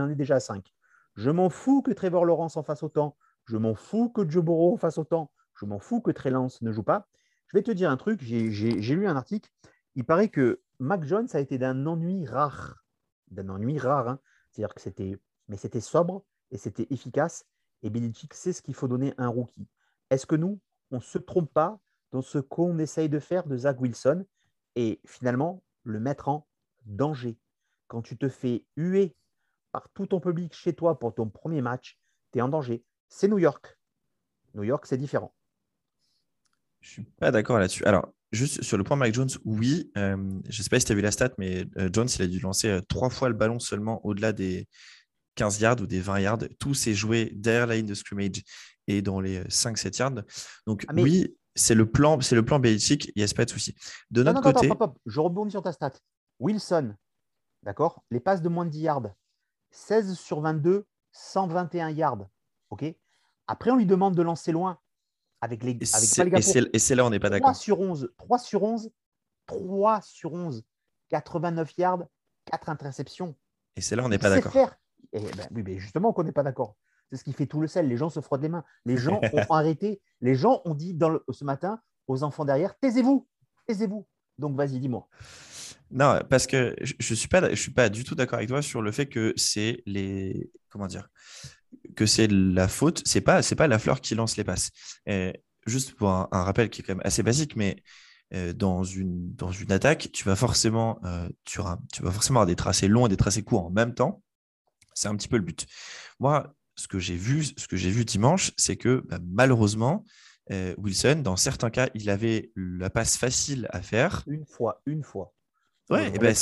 en 0.00 0.10
est 0.10 0.16
déjà 0.16 0.34
à, 0.34 0.40
cinq. 0.40 0.74
Je 1.14 1.30
m'en 1.30 1.48
fous 1.50 1.82
que 1.82 1.92
Trevor 1.92 2.24
Lawrence 2.24 2.56
en 2.56 2.64
fasse 2.64 2.82
autant. 2.82 3.16
Je 3.44 3.56
m'en 3.56 3.76
fous 3.76 4.10
que 4.10 4.28
Joe 4.28 4.44
Burrow 4.44 4.74
en 4.74 4.76
fasse 4.76 4.98
autant. 4.98 5.30
Je 5.54 5.64
m'en 5.64 5.78
fous 5.78 6.00
que 6.00 6.10
Trey 6.10 6.30
Lance 6.30 6.60
ne 6.62 6.72
joue 6.72 6.82
pas. 6.82 7.06
Je 7.46 7.56
vais 7.56 7.62
te 7.62 7.70
dire 7.70 7.92
un 7.92 7.96
truc. 7.96 8.20
J'ai 8.22 8.50
lu 8.50 9.06
un 9.06 9.14
article. 9.14 9.48
Il 9.94 10.04
paraît 10.04 10.30
que 10.30 10.60
Mac 10.80 11.04
Jones 11.04 11.28
a 11.32 11.38
été 11.38 11.58
d'un 11.58 11.86
ennui 11.86 12.26
rare. 12.26 12.82
D'un 13.30 13.48
ennui 13.50 13.78
rare. 13.78 14.08
hein. 14.08 14.18
C'est-à-dire 14.50 14.74
que 14.74 14.80
c'était 14.80 15.16
mais 15.48 15.56
c'était 15.56 15.80
sobre 15.80 16.24
et 16.50 16.58
c'était 16.58 16.88
efficace. 16.90 17.44
Et 17.82 17.90
Belichick 17.90 18.34
sait 18.34 18.52
ce 18.52 18.62
qu'il 18.62 18.74
faut 18.74 18.88
donner 18.88 19.14
à 19.18 19.24
un 19.24 19.28
rookie. 19.28 19.66
Est-ce 20.10 20.26
que 20.26 20.36
nous, 20.36 20.60
on 20.90 20.96
ne 20.96 21.02
se 21.02 21.18
trompe 21.18 21.52
pas 21.52 21.78
dans 22.12 22.22
ce 22.22 22.38
qu'on 22.38 22.78
essaye 22.78 23.08
de 23.08 23.18
faire 23.18 23.46
de 23.46 23.56
Zach 23.56 23.80
Wilson 23.80 24.24
et 24.74 25.00
finalement 25.06 25.62
le 25.84 26.00
mettre 26.00 26.28
en 26.28 26.46
danger? 26.84 27.36
Quand 27.88 28.02
tu 28.02 28.16
te 28.16 28.28
fais 28.28 28.64
huer 28.76 29.14
par 29.72 29.88
tout 29.90 30.06
ton 30.06 30.20
public 30.20 30.54
chez 30.54 30.72
toi 30.72 30.98
pour 30.98 31.14
ton 31.14 31.28
premier 31.28 31.60
match, 31.60 31.98
tu 32.32 32.38
es 32.38 32.42
en 32.42 32.48
danger. 32.48 32.84
C'est 33.08 33.28
New 33.28 33.38
York. 33.38 33.78
New 34.54 34.64
York, 34.64 34.86
c'est 34.86 34.96
différent. 34.96 35.34
Je 36.80 36.90
suis 36.90 37.04
pas 37.04 37.30
d'accord 37.30 37.58
là-dessus. 37.58 37.84
Alors, 37.84 38.12
juste 38.32 38.62
sur 38.62 38.78
le 38.78 38.84
point 38.84 38.96
Mike 38.96 39.14
Jones, 39.14 39.28
oui. 39.44 39.90
euh, 39.96 40.16
je 40.48 40.62
sais 40.62 40.68
pas 40.68 40.78
si 40.80 40.86
tu 40.86 40.92
as 40.92 40.94
vu 40.94 41.00
la 41.00 41.10
stat, 41.10 41.30
mais 41.38 41.66
euh, 41.78 41.88
Jones, 41.92 42.08
il 42.16 42.22
a 42.22 42.26
dû 42.26 42.40
lancer 42.40 42.68
euh, 42.68 42.80
trois 42.88 43.10
fois 43.10 43.28
le 43.28 43.34
ballon 43.34 43.58
seulement 43.58 44.04
au-delà 44.06 44.32
des 44.32 44.68
15 45.36 45.60
yards 45.60 45.80
ou 45.80 45.86
des 45.86 46.00
20 46.00 46.20
yards. 46.20 46.38
Tout 46.58 46.74
s'est 46.74 46.94
joué 46.94 47.30
derrière 47.34 47.66
la 47.68 47.76
ligne 47.76 47.86
de 47.86 47.94
scrimmage 47.94 48.42
et 48.88 49.02
dans 49.02 49.20
les 49.20 49.44
5-7 49.48 49.98
yards. 49.98 50.22
Donc, 50.66 50.84
Ah, 50.88 50.92
mais- 50.92 51.02
oui, 51.02 51.36
c'est 51.54 51.74
le 51.74 51.88
plan, 51.90 52.20
c'est 52.20 52.34
le 52.34 52.44
plan 52.44 52.58
Belichick, 52.58 53.06
il 53.14 53.22
n'y 53.24 53.30
a 53.30 53.34
pas 53.34 53.44
de 53.44 53.50
souci. 53.50 53.74
De 54.10 54.22
Non, 54.22 54.32
notre 54.32 54.46
non, 54.52 54.52
côté, 54.74 54.96
je 55.06 55.20
rebondis 55.20 55.52
sur 55.52 55.62
ta 55.62 55.72
stat. 55.72 55.92
Wilson, 56.40 56.94
d'accord 57.62 58.02
Les 58.10 58.20
passes 58.20 58.42
de 58.42 58.48
moins 58.48 58.64
de 58.64 58.70
10 58.70 58.80
yards, 58.80 59.08
16 59.70 60.14
sur 60.18 60.40
22, 60.40 60.84
121 61.12 61.90
yards. 61.90 62.26
OK 62.70 62.84
Après, 63.46 63.70
on 63.70 63.76
lui 63.76 63.86
demande 63.86 64.14
de 64.16 64.22
lancer 64.22 64.52
loin 64.52 64.78
avec 65.40 65.62
les, 65.62 65.70
et 65.72 65.74
avec 65.74 65.86
c'est- 65.86 66.16
pas 66.16 66.24
les 66.24 66.30
gars 66.30 66.38
et 66.72 66.78
c'est 66.78 66.94
là 66.94 67.04
on 67.06 67.10
n'est 67.10 67.18
pas 67.20 67.28
3 67.28 67.38
d'accord. 67.38 67.56
sur 67.56 67.80
11, 67.80 68.10
3 68.18 68.38
sur 68.38 68.62
11, 68.62 68.90
3 69.46 70.00
sur 70.02 70.32
11, 70.32 70.64
89 71.10 71.72
yards, 71.78 72.04
4 72.46 72.68
interceptions. 72.68 73.36
Et 73.76 73.80
c'est 73.82 73.94
là 73.96 74.04
on 74.04 74.08
n'est 74.08 74.18
pas 74.18 74.30
d'accord. 74.30 74.52
Et 75.12 75.20
ben, 75.20 75.46
oui, 75.54 75.62
mais 75.64 75.78
justement, 75.78 76.12
qu'on 76.12 76.24
n'est 76.24 76.32
pas 76.32 76.42
d'accord. 76.42 76.76
C'est 77.10 77.18
ce 77.18 77.24
qui 77.24 77.32
fait 77.32 77.46
tout 77.46 77.60
le 77.60 77.68
sel. 77.68 77.88
Les 77.88 77.96
gens 77.96 78.08
se 78.10 78.20
frottent 78.20 78.42
les 78.42 78.48
mains. 78.48 78.64
Les 78.84 78.96
gens 78.96 79.20
ont 79.32 79.46
arrêté. 79.50 80.00
Les 80.20 80.34
gens 80.34 80.60
ont 80.64 80.74
dit 80.74 80.94
dans 80.94 81.08
le- 81.08 81.24
ce 81.30 81.44
matin 81.44 81.80
aux 82.08 82.22
enfants 82.22 82.44
derrière 82.44 82.78
taisez-vous, 82.78 83.26
taisez-vous. 83.66 84.06
Donc, 84.38 84.56
vas-y, 84.56 84.78
dis-moi. 84.80 85.08
Non, 85.90 86.20
parce 86.28 86.46
que 86.46 86.74
je 86.82 86.94
je 86.98 87.14
suis 87.14 87.28
pas, 87.28 87.48
je 87.50 87.54
suis 87.60 87.70
pas 87.72 87.88
du 87.88 88.04
tout 88.04 88.14
d'accord 88.14 88.36
avec 88.38 88.48
toi 88.48 88.60
sur 88.60 88.82
le 88.82 88.90
fait 88.92 89.06
que 89.06 89.32
c'est 89.36 89.82
les, 89.86 90.50
comment 90.68 90.86
dire, 90.88 91.08
que 91.94 92.06
c'est 92.06 92.26
la 92.26 92.68
faute. 92.68 93.02
C'est 93.06 93.20
pas, 93.22 93.40
c'est 93.42 93.54
pas 93.56 93.66
la 93.68 93.78
fleur 93.78 94.00
qui 94.00 94.14
lance 94.14 94.36
les 94.36 94.44
passes. 94.44 94.70
Juste 95.66 95.94
pour 95.94 96.10
un, 96.10 96.28
un 96.32 96.42
rappel 96.44 96.70
qui 96.70 96.80
est 96.80 96.84
quand 96.84 96.94
même 96.94 97.06
assez 97.06 97.22
basique, 97.24 97.56
mais 97.56 97.82
euh, 98.34 98.52
dans 98.52 98.84
une 98.84 99.32
dans 99.34 99.50
une 99.50 99.72
attaque, 99.72 100.10
tu 100.12 100.22
vas 100.24 100.36
forcément, 100.36 101.00
euh, 101.04 101.28
tu, 101.44 101.60
auras- 101.60 101.78
tu 101.92 102.02
vas 102.02 102.10
forcément 102.12 102.40
avoir 102.40 102.46
des 102.46 102.56
tracés 102.56 102.86
longs 102.88 103.06
et 103.06 103.08
des 103.08 103.16
tracés 103.16 103.42
courts 103.42 103.66
en 103.66 103.70
même 103.70 103.94
temps. 103.94 104.22
C'est 104.96 105.08
un 105.08 105.14
petit 105.14 105.28
peu 105.28 105.36
le 105.36 105.42
but. 105.42 105.66
Moi, 106.18 106.52
ce 106.74 106.88
que 106.88 106.98
j'ai 106.98 107.16
vu, 107.16 107.44
ce 107.44 107.68
que 107.68 107.76
j'ai 107.76 107.90
vu 107.90 108.04
dimanche, 108.04 108.52
c'est 108.56 108.76
que 108.76 109.04
bah, 109.08 109.18
malheureusement, 109.22 110.04
euh, 110.50 110.74
Wilson, 110.78 111.20
dans 111.22 111.36
certains 111.36 111.70
cas, 111.70 111.88
il 111.94 112.08
avait 112.08 112.50
la 112.56 112.88
passe 112.88 113.16
facile 113.18 113.68
à 113.70 113.82
faire. 113.82 114.24
Une 114.26 114.46
fois, 114.46 114.80
une 114.86 115.02
fois. 115.02 115.32
Ouais, 115.90 116.06
Euh, 116.08 116.14
et 116.14 116.18
ben, 116.18 116.34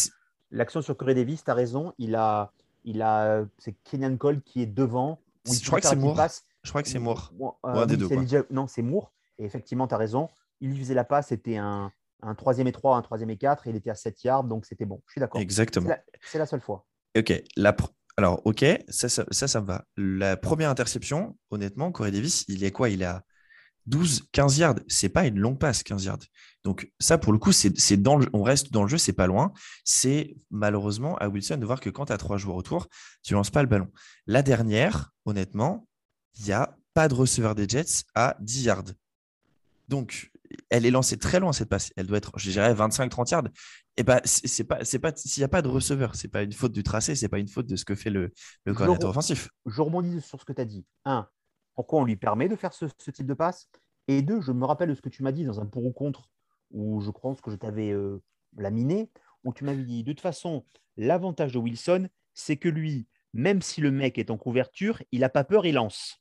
L'action 0.50 0.82
sur 0.82 0.96
Corey 0.96 1.14
Davis, 1.14 1.42
tu 1.42 1.50
as 1.50 1.54
raison. 1.54 1.92
Il 1.98 2.14
a, 2.14 2.52
il 2.84 3.02
a, 3.02 3.44
c'est 3.58 3.74
Kenyan 3.82 4.16
Cole 4.16 4.40
qui 4.42 4.62
est 4.62 4.66
devant. 4.66 5.20
Je 5.50 5.66
crois 5.66 5.80
que 5.80 5.86
c'est 5.88 5.96
Moore. 5.96 6.14
passe. 6.16 6.44
je 6.62 6.68
crois 6.70 6.82
que 6.84 6.88
c'est 6.88 7.00
Moore. 7.00 7.32
Moi, 7.36 7.58
Ou 7.64 7.66
un 7.68 7.86
des 7.86 7.94
oui, 7.94 7.98
deux, 8.00 8.08
c'est 8.08 8.14
quoi. 8.14 8.22
Elijah- 8.22 8.46
Non, 8.50 8.66
c'est 8.68 8.82
Moore. 8.82 9.12
Et 9.38 9.44
effectivement, 9.44 9.88
tu 9.88 9.94
as 9.94 9.98
raison. 9.98 10.28
Il 10.60 10.70
lui 10.70 10.78
faisait 10.78 10.94
la 10.94 11.02
passe, 11.04 11.28
c'était 11.28 11.56
un, 11.56 11.90
un 12.22 12.34
troisième 12.36 12.68
et 12.68 12.72
3, 12.72 12.96
un 12.96 13.02
troisième 13.02 13.30
et 13.30 13.36
4. 13.36 13.66
Il 13.66 13.74
était 13.74 13.90
à 13.90 13.96
7 13.96 14.22
yards, 14.22 14.44
donc 14.44 14.64
c'était 14.64 14.84
bon. 14.84 15.02
Je 15.06 15.12
suis 15.12 15.20
d'accord. 15.20 15.40
C'est 15.40 15.42
Exactement. 15.42 15.88
la, 15.88 15.98
c'est 16.22 16.38
la 16.38 16.46
seule 16.46 16.60
fois. 16.60 16.86
Ok, 17.18 17.32
la 17.56 17.72
pr- 17.72 17.88
alors 18.16 18.42
ok, 18.44 18.64
ça 18.88 19.08
ça, 19.08 19.60
me 19.60 19.66
va. 19.66 19.84
La 19.96 20.36
première 20.36 20.70
interception, 20.70 21.36
honnêtement, 21.50 21.90
Corey 21.90 22.12
Davis, 22.12 22.44
il 22.48 22.62
est 22.64 22.70
quoi? 22.70 22.88
Il 22.88 23.02
est 23.02 23.06
à 23.06 23.24
12, 23.86 24.28
15 24.32 24.58
yards. 24.58 24.80
C'est 24.88 25.08
pas 25.08 25.26
une 25.26 25.38
longue 25.38 25.58
passe, 25.58 25.82
15 25.82 26.04
yards. 26.04 26.18
Donc 26.62 26.90
ça, 26.98 27.18
pour 27.18 27.32
le 27.32 27.38
coup, 27.38 27.52
c'est 27.52 27.72
on 28.08 28.42
reste 28.42 28.72
dans 28.72 28.82
le 28.82 28.88
jeu, 28.88 28.98
c'est 28.98 29.12
pas 29.12 29.26
loin. 29.26 29.52
C'est 29.84 30.36
malheureusement 30.50 31.16
à 31.18 31.28
Wilson 31.28 31.56
de 31.56 31.66
voir 31.66 31.80
que 31.80 31.90
quand 31.90 32.06
tu 32.06 32.12
as 32.12 32.18
trois 32.18 32.36
joueurs 32.36 32.56
autour, 32.56 32.88
tu 33.22 33.34
lances 33.34 33.50
pas 33.50 33.62
le 33.62 33.68
ballon. 33.68 33.90
La 34.26 34.42
dernière, 34.42 35.12
honnêtement, 35.24 35.86
il 36.38 36.46
n'y 36.46 36.52
a 36.52 36.76
pas 36.94 37.08
de 37.08 37.14
receveur 37.14 37.54
des 37.54 37.68
Jets 37.68 38.04
à 38.14 38.36
10 38.40 38.62
yards. 38.64 38.84
Donc, 39.88 40.30
elle 40.70 40.86
est 40.86 40.90
lancée 40.90 41.18
très 41.18 41.40
loin 41.40 41.52
cette 41.52 41.68
passe. 41.68 41.92
Elle 41.96 42.06
doit 42.06 42.18
être, 42.18 42.32
je 42.36 42.50
dirais, 42.50 42.72
25-30 42.74 43.30
yards. 43.30 43.48
Et 43.96 44.02
ben, 44.02 44.20
c'est 44.24 44.48
c'est 44.48 44.64
pas, 44.64 44.84
c'est 44.84 44.98
pas, 44.98 45.12
s'il 45.14 45.40
n'y 45.40 45.44
a 45.44 45.48
pas 45.48 45.62
de 45.62 45.68
receveur, 45.68 46.14
c'est 46.14 46.28
pas 46.28 46.42
une 46.42 46.52
faute 46.52 46.72
du 46.72 46.82
tracé, 46.82 47.14
c'est 47.14 47.28
pas 47.28 47.38
une 47.38 47.48
faute 47.48 47.66
de 47.66 47.76
ce 47.76 47.84
que 47.84 47.94
fait 47.94 48.10
le, 48.10 48.32
le 48.64 48.74
coordinateur 48.74 49.10
offensif. 49.10 49.48
Je 49.66 49.80
rebondis 49.80 50.20
sur 50.20 50.40
ce 50.40 50.44
que 50.44 50.52
tu 50.52 50.60
as 50.60 50.64
dit. 50.64 50.84
Un, 51.04 51.28
pourquoi 51.74 52.00
on 52.00 52.04
lui 52.04 52.16
permet 52.16 52.48
de 52.48 52.56
faire 52.56 52.72
ce, 52.72 52.86
ce 52.98 53.10
type 53.10 53.26
de 53.26 53.34
passe? 53.34 53.68
Et 54.08 54.22
deux, 54.22 54.40
je 54.40 54.52
me 54.52 54.64
rappelle 54.64 54.90
de 54.90 54.94
ce 54.94 55.02
que 55.02 55.08
tu 55.08 55.22
m'as 55.22 55.32
dit 55.32 55.44
dans 55.44 55.60
un 55.60 55.66
pour 55.66 55.84
ou 55.84 55.92
contre, 55.92 56.28
où 56.70 57.00
je 57.00 57.10
pense 57.10 57.40
que 57.40 57.50
je 57.50 57.56
t'avais 57.56 57.90
euh, 57.90 58.22
laminé, 58.56 59.10
où 59.44 59.52
tu 59.52 59.64
m'avais 59.64 59.84
dit, 59.84 60.04
de 60.04 60.12
toute 60.12 60.20
façon, 60.20 60.64
l'avantage 60.96 61.52
de 61.52 61.58
Wilson, 61.58 62.08
c'est 62.34 62.56
que 62.56 62.68
lui, 62.68 63.06
même 63.32 63.62
si 63.62 63.80
le 63.80 63.90
mec 63.90 64.18
est 64.18 64.30
en 64.30 64.36
couverture, 64.36 65.02
il 65.12 65.20
n'a 65.20 65.28
pas 65.28 65.44
peur, 65.44 65.66
il 65.66 65.74
lance. 65.74 66.20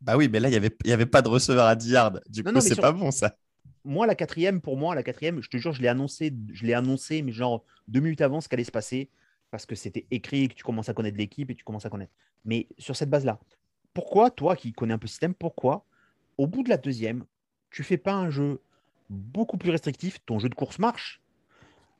Bah 0.00 0.16
oui, 0.16 0.28
mais 0.28 0.40
là, 0.40 0.48
il 0.48 0.52
n'y 0.52 0.56
avait, 0.56 0.76
y 0.84 0.92
avait 0.92 1.06
pas 1.06 1.22
de 1.22 1.28
receveur 1.28 1.66
à 1.66 1.74
10 1.76 1.90
yards. 1.90 2.20
Du 2.28 2.42
Non, 2.42 2.52
coup, 2.52 2.60
c'est 2.60 2.74
sur- 2.74 2.82
pas 2.82 2.92
bon 2.92 3.10
ça. 3.10 3.36
Moi, 3.84 4.06
la 4.06 4.14
quatrième, 4.14 4.60
pour 4.60 4.76
moi, 4.76 4.94
la 4.94 5.02
quatrième, 5.02 5.42
je 5.42 5.48
te 5.48 5.56
jure, 5.56 5.72
je 5.72 5.80
l'ai 5.80 5.88
annoncé, 5.88 6.32
je 6.52 6.66
l'ai 6.66 6.74
annoncé, 6.74 7.22
mais 7.22 7.32
genre 7.32 7.64
deux 7.86 8.00
minutes 8.00 8.20
avant 8.20 8.40
ce 8.40 8.48
qu'allait 8.48 8.64
se 8.64 8.70
passer, 8.70 9.08
parce 9.50 9.66
que 9.66 9.74
c'était 9.74 10.06
écrit, 10.10 10.48
que 10.48 10.54
tu 10.54 10.62
commences 10.64 10.88
à 10.88 10.94
connaître 10.94 11.16
l'équipe 11.16 11.50
et 11.50 11.54
tu 11.54 11.64
commences 11.64 11.86
à 11.86 11.90
connaître. 11.90 12.12
Mais 12.44 12.68
sur 12.78 12.94
cette 12.96 13.08
base-là, 13.10 13.38
pourquoi, 13.94 14.30
toi 14.30 14.56
qui 14.56 14.72
connais 14.72 14.92
un 14.94 14.98
peu 14.98 15.06
le 15.06 15.10
système, 15.10 15.34
pourquoi, 15.34 15.84
au 16.36 16.46
bout 16.46 16.62
de 16.62 16.68
la 16.68 16.76
deuxième, 16.76 17.24
tu 17.70 17.82
fais 17.82 17.96
pas 17.96 18.12
un 18.12 18.30
jeu 18.30 18.60
beaucoup 19.10 19.56
plus 19.56 19.70
restrictif. 19.70 20.18
Ton 20.26 20.38
jeu 20.38 20.48
de 20.48 20.54
course 20.54 20.78
marche 20.78 21.20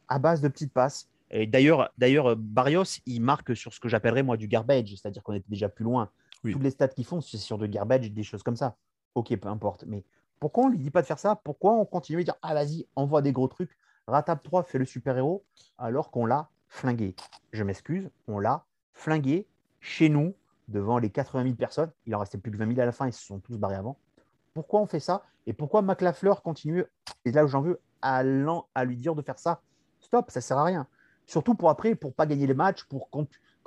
à 0.08 0.18
base 0.18 0.40
de 0.40 0.48
petites 0.48 0.72
passes. 0.72 1.08
Et 1.30 1.46
d'ailleurs, 1.46 1.90
d'ailleurs, 1.98 2.36
Barrios, 2.36 3.00
il 3.06 3.20
marque 3.20 3.56
sur 3.56 3.72
ce 3.74 3.80
que 3.80 3.88
j'appellerais 3.88 4.22
moi 4.22 4.36
du 4.36 4.48
garbage, 4.48 4.90
c'est-à-dire 4.90 5.22
qu'on 5.22 5.34
était 5.34 5.48
déjà 5.48 5.68
plus 5.68 5.84
loin. 5.84 6.10
Toutes 6.42 6.62
les 6.62 6.70
stats 6.70 6.88
qu'ils 6.88 7.04
font, 7.04 7.20
c'est 7.20 7.38
sur 7.38 7.58
de 7.58 7.66
garbage, 7.66 8.10
des 8.10 8.22
choses 8.22 8.42
comme 8.42 8.56
ça. 8.56 8.76
Ok, 9.14 9.34
peu 9.36 9.48
importe. 9.48 9.84
Mais 9.86 10.04
pourquoi 10.38 10.64
on 10.64 10.68
lui 10.68 10.78
dit 10.78 10.90
pas 10.90 11.02
de 11.02 11.06
faire 11.06 11.18
ça? 11.18 11.36
Pourquoi 11.36 11.72
on 11.72 11.84
continue 11.84 12.20
à 12.20 12.24
dire 12.24 12.36
ah 12.42 12.54
vas-y, 12.54 12.86
envoie 12.96 13.22
des 13.22 13.32
gros 13.32 13.48
trucs, 13.48 13.76
ratable 14.06 14.40
3, 14.42 14.62
fais 14.62 14.78
le 14.78 14.84
super-héros, 14.84 15.44
alors 15.78 16.10
qu'on 16.10 16.26
l'a 16.26 16.48
flingué. 16.68 17.16
Je 17.52 17.64
m'excuse, 17.64 18.10
on 18.28 18.38
l'a 18.38 18.64
flingué 18.92 19.46
chez 19.80 20.08
nous 20.08 20.34
devant 20.68 20.98
les 20.98 21.10
80 21.10 21.42
000 21.44 21.54
personnes. 21.56 21.90
Il 22.06 22.14
en 22.14 22.20
restait 22.20 22.38
plus 22.38 22.52
que 22.52 22.56
20 22.56 22.68
000 22.68 22.80
à 22.80 22.84
la 22.84 22.92
fin, 22.92 23.06
ils 23.06 23.12
se 23.12 23.24
sont 23.24 23.40
tous 23.40 23.56
barrés 23.56 23.76
avant. 23.76 23.98
Pourquoi 24.54 24.80
on 24.80 24.86
fait 24.86 25.00
ça? 25.00 25.24
Et 25.46 25.52
pourquoi 25.52 25.82
McLafleur 25.82 26.42
continue, 26.42 26.84
et 27.24 27.32
là 27.32 27.44
où 27.44 27.48
j'en 27.48 27.62
veux, 27.62 27.80
à, 28.02 28.22
à 28.74 28.84
lui 28.84 28.96
dire 28.96 29.14
de 29.14 29.22
faire 29.22 29.38
ça? 29.38 29.62
Stop, 30.00 30.30
ça 30.30 30.40
sert 30.40 30.58
à 30.58 30.64
rien. 30.64 30.86
Surtout 31.26 31.54
pour 31.54 31.70
après, 31.70 31.94
pour 31.94 32.14
pas 32.14 32.26
gagner 32.26 32.46
les 32.46 32.54
matchs, 32.54 32.84
pour 32.84 33.10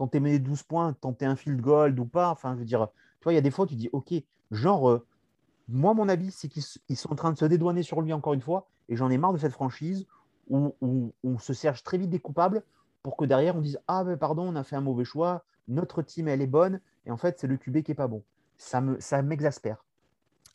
quand, 0.02 0.08
tu 0.08 0.18
es 0.18 0.20
mené 0.20 0.40
12 0.40 0.64
points, 0.64 0.94
tenter 0.94 1.26
un 1.26 1.36
field 1.36 1.62
goal 1.62 2.00
ou 2.00 2.06
pas. 2.06 2.30
Enfin, 2.30 2.54
je 2.56 2.60
veux 2.60 2.66
dire, 2.66 2.88
tu 3.20 3.24
vois, 3.24 3.34
il 3.34 3.36
y 3.36 3.40
a 3.40 3.42
des 3.42 3.52
fois, 3.52 3.68
tu 3.68 3.76
dis, 3.76 3.90
OK, 3.94 4.14
genre, 4.52 4.90
euh, 4.90 5.06
moi, 5.68 5.94
mon 5.94 6.10
avis, 6.10 6.32
c'est 6.32 6.48
qu'ils 6.48 6.98
sont 6.98 7.12
en 7.12 7.16
train 7.16 7.32
de 7.32 7.38
se 7.38 7.46
dédouaner 7.46 7.84
sur 7.84 8.02
lui 8.02 8.14
encore 8.14 8.34
une 8.34 8.42
fois, 8.42 8.68
et 8.90 8.96
j'en 8.96 9.10
ai 9.10 9.18
marre 9.18 9.34
de 9.34 9.38
cette 9.38 9.54
franchise 9.54 10.06
où, 10.50 10.76
on 11.24 11.38
se 11.38 11.54
cherche 11.54 11.84
très 11.84 11.98
vite 11.98 12.10
des 12.10 12.20
coupables 12.20 12.64
pour 13.04 13.16
que 13.16 13.26
derrière 13.26 13.56
on 13.56 13.62
dise 13.62 13.80
Ah, 13.88 14.04
ben 14.04 14.18
pardon, 14.18 14.44
on 14.44 14.56
a 14.56 14.64
fait 14.64 14.76
un 14.76 14.82
mauvais 14.82 15.06
choix, 15.06 15.46
notre 15.68 16.02
team, 16.02 16.28
elle 16.28 16.42
est 16.42 16.48
bonne, 16.48 16.82
et 17.06 17.12
en 17.12 17.18
fait, 17.18 17.40
c'est 17.40 17.48
le 17.48 17.58
QB 17.58 17.84
qui 17.84 17.92
est 17.92 17.96
pas 17.96 18.08
bon. 18.08 18.24
Ça 18.58 18.82
m'exaspère. 18.82 19.76
Me, 19.76 19.80
ça 19.80 19.82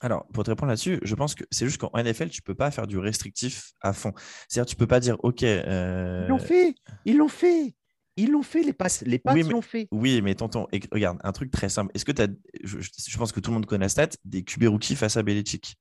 alors, 0.03 0.27
pour 0.27 0.45
te 0.45 0.51
répondre 0.51 0.69
là-dessus, 0.69 0.99
je 1.03 1.15
pense 1.15 1.35
que 1.35 1.45
c'est 1.51 1.65
juste 1.65 1.81
qu'en 1.81 1.91
NFL, 1.95 2.29
tu 2.29 2.43
peux 2.43 2.55
pas 2.55 2.71
faire 2.71 2.87
du 2.87 2.99
restrictif 2.99 3.73
à 3.81 3.93
fond. 3.93 4.13
C'est-à-dire, 4.49 4.69
tu 4.69 4.77
peux 4.77 4.87
pas 4.87 5.01
dire, 5.01 5.17
OK. 5.25 5.43
Euh, 5.43 6.25
ils 6.25 6.29
l'ont 6.29 6.39
fait, 6.39 6.75
ils 7.07 7.17
l'ont 7.17 7.29
fait. 7.29 7.75
Ils 8.17 8.31
l'ont 8.31 8.43
fait, 8.43 8.63
les 8.63 8.73
passes, 8.73 9.03
les 9.03 9.19
passes, 9.19 9.37
ils 9.37 9.49
l'ont 9.49 9.61
fait. 9.61 9.89
Oui, 9.93 10.23
mais 10.23 10.35
tonton, 10.35 10.67
regarde, 10.91 11.19
un 11.23 11.33
truc 11.33 11.51
très 11.51 11.69
simple. 11.69 11.91
Est-ce 11.95 12.05
que 12.05 12.13
tu 12.13 12.23
as, 12.23 12.29
je, 12.65 13.19
pense 13.19 13.33
que 13.33 13.41
tout 13.41 13.51
le 13.51 13.55
monde 13.55 13.67
connaît 13.67 13.85
la 13.85 13.89
stat, 13.91 14.09
des 14.25 14.43
QB 14.43 14.65
rookies 14.65 14.97
face 14.97 15.17
à 15.17 15.23
Belichick 15.23 15.77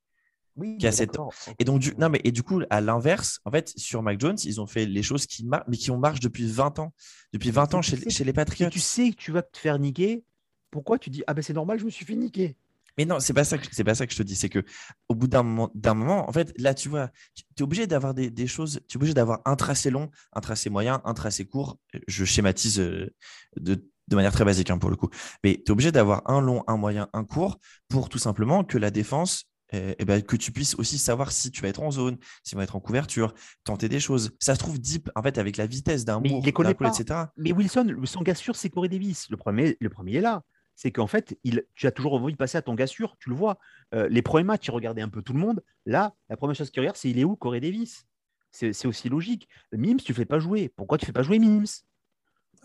oui, 0.58 0.78
qui 0.78 0.88
a 0.88 0.92
cette... 0.92 1.18
Et 1.60 1.66
donc, 1.66 1.80
du... 1.82 1.94
non, 1.98 2.10
mais, 2.10 2.22
et 2.24 2.32
du 2.32 2.42
coup, 2.42 2.62
à 2.70 2.80
l'inverse, 2.80 3.40
en 3.44 3.52
fait, 3.52 3.74
sur 3.76 4.02
Mac 4.02 4.20
Jones, 4.20 4.38
ils 4.46 4.62
ont 4.62 4.68
fait 4.68 4.86
les 4.86 5.04
choses 5.04 5.26
qui 5.26 5.46
marchent, 5.46 5.66
mais 5.68 5.76
qui 5.76 5.92
ont 5.92 5.98
marché 5.98 6.22
depuis 6.22 6.48
20 6.50 6.80
ans. 6.80 6.94
Depuis 7.34 7.52
20 7.52 7.74
ans 7.74 7.82
chez, 7.82 8.10
chez 8.10 8.24
les 8.24 8.32
Patriots. 8.32 8.70
tu 8.70 8.80
sais 8.80 9.12
que 9.12 9.16
tu 9.16 9.32
vas 9.32 9.42
te 9.42 9.58
faire 9.58 9.78
niquer, 9.80 10.24
pourquoi 10.72 10.98
tu 10.98 11.10
dis 11.10 11.24
Ah 11.28 11.34
ben 11.34 11.42
c'est 11.42 11.54
normal, 11.54 11.80
je 11.80 11.86
me 11.86 11.90
suis 11.90 12.06
fait 12.06 12.16
niquer 12.16 12.56
mais 12.98 13.06
non, 13.06 13.20
c'est 13.20 13.34
pas 13.34 13.44
ça 13.44 13.58
que 13.58 13.66
c'est 13.72 13.84
pas 13.84 13.96
ça 13.96 14.06
que 14.08 14.14
je 14.14 14.18
te 14.18 14.24
dis. 14.24 14.36
C'est 14.36 14.50
que 14.50 14.64
au 15.10 15.16
bout 15.16 15.28
d'un 15.28 15.44
moment, 15.44 16.30
en 16.30 16.32
fait, 16.32 16.54
là, 16.58 16.74
tu 16.74 16.90
vois, 16.90 17.10
tu 17.34 17.44
es 17.60 17.64
obligé 17.64 17.88
d'avoir 17.88 18.14
des, 18.14 18.48
choses. 18.48 18.80
Tu 18.88 18.96
es 18.96 18.98
obligé 18.98 19.14
d'avoir 19.14 19.42
un 19.46 19.56
tracé 19.56 19.90
long, 19.90 20.10
un 20.34 20.42
tracé 20.42 20.70
moyen, 20.70 21.02
un 21.06 21.14
tracé 21.14 21.46
court. 21.46 21.78
Je 22.08 22.26
schématise 22.26 22.80
euh, 22.80 23.14
de, 23.58 23.82
manière 24.12 24.32
très 24.32 24.46
basique 24.46 24.70
hein, 24.70 24.78
pour 24.78 24.90
le 24.90 24.96
coup. 24.96 25.10
Mais 25.44 25.56
tu 25.56 25.64
es 25.68 25.72
obligé 25.72 25.92
d'avoir 25.92 26.30
un 26.30 26.42
long, 26.42 26.64
un 26.68 26.78
moyen, 26.78 27.10
un 27.14 27.24
court 27.24 27.60
pour 27.90 28.10
tout 28.10 28.20
simplement 28.20 28.64
que 28.64 28.78
la 28.78 28.92
défense 28.92 29.46
eh, 29.74 29.96
eh 29.98 30.06
ben, 30.06 30.22
que 30.22 30.36
tu 30.36 30.52
puisses 30.52 30.76
aussi 30.76 30.98
savoir 30.98 31.32
si 31.32 31.52
tu 31.52 31.62
vas 31.62 31.68
être 31.70 31.82
en 31.82 31.90
zone, 31.92 32.18
si 32.44 32.52
tu 32.52 32.56
vas 32.56 32.64
être 32.64 32.76
en 32.76 32.80
couverture, 32.80 33.34
tenter 33.64 33.90
des 33.90 34.00
choses. 34.00 34.32
Ça 34.40 34.54
se 34.54 34.60
trouve 34.60 34.80
deep, 34.80 35.10
en 35.16 35.24
fait, 35.24 35.38
avec 35.38 35.58
la 35.58 35.66
vitesse 35.66 36.06
d'un 36.06 36.20
mot, 36.20 36.42
etc. 36.42 37.26
Mais 37.36 37.52
Wilson, 37.52 37.94
son 38.04 38.22
gars 38.22 38.36
sûr, 38.36 38.56
c'est 38.56 38.70
Corey 38.70 38.90
Davis. 38.90 39.28
Le 39.30 39.38
premier, 39.38 39.76
le 39.82 39.90
premier 39.90 40.16
est 40.16 40.22
là 40.22 40.44
c'est 40.76 40.92
qu'en 40.92 41.08
fait, 41.08 41.38
il, 41.44 41.64
tu 41.74 41.88
as 41.88 41.92
toujours 41.92 42.14
envie 42.14 42.34
de 42.34 42.38
passer 42.38 42.58
à 42.58 42.62
ton 42.62 42.76
gars 42.76 42.88
sûr, 42.88 43.16
tu 43.20 43.30
le 43.30 43.36
vois. 43.36 43.58
Euh, 43.94 44.08
les 44.10 44.22
premiers 44.22 44.44
matchs, 44.44 44.64
tu 44.64 44.72
regardais 44.72 45.02
un 45.02 45.10
peu 45.10 45.22
tout 45.22 45.34
le 45.34 45.40
monde. 45.40 45.64
Là, 45.86 46.14
la 46.30 46.38
première 46.38 46.56
chose 46.56 46.70
qu'il 46.70 46.82
regarde, 46.82 46.98
c'est 46.98 47.10
il 47.10 47.18
est 47.20 47.24
où 47.24 47.36
Corey 47.36 47.62
Davis? 47.62 48.06
C'est 48.52 48.86
aussi 48.86 49.10
logique. 49.10 49.50
Mims, 49.74 49.98
tu 49.98 50.14
ne 50.14 50.16
fais 50.16 50.26
pas 50.26 50.40
jouer. 50.40 50.70
Pourquoi 50.70 50.98
tu 50.98 51.04
ne 51.04 51.08
fais 51.08 51.14
pas 51.14 51.24
jouer 51.24 51.40
Mims? 51.40 51.84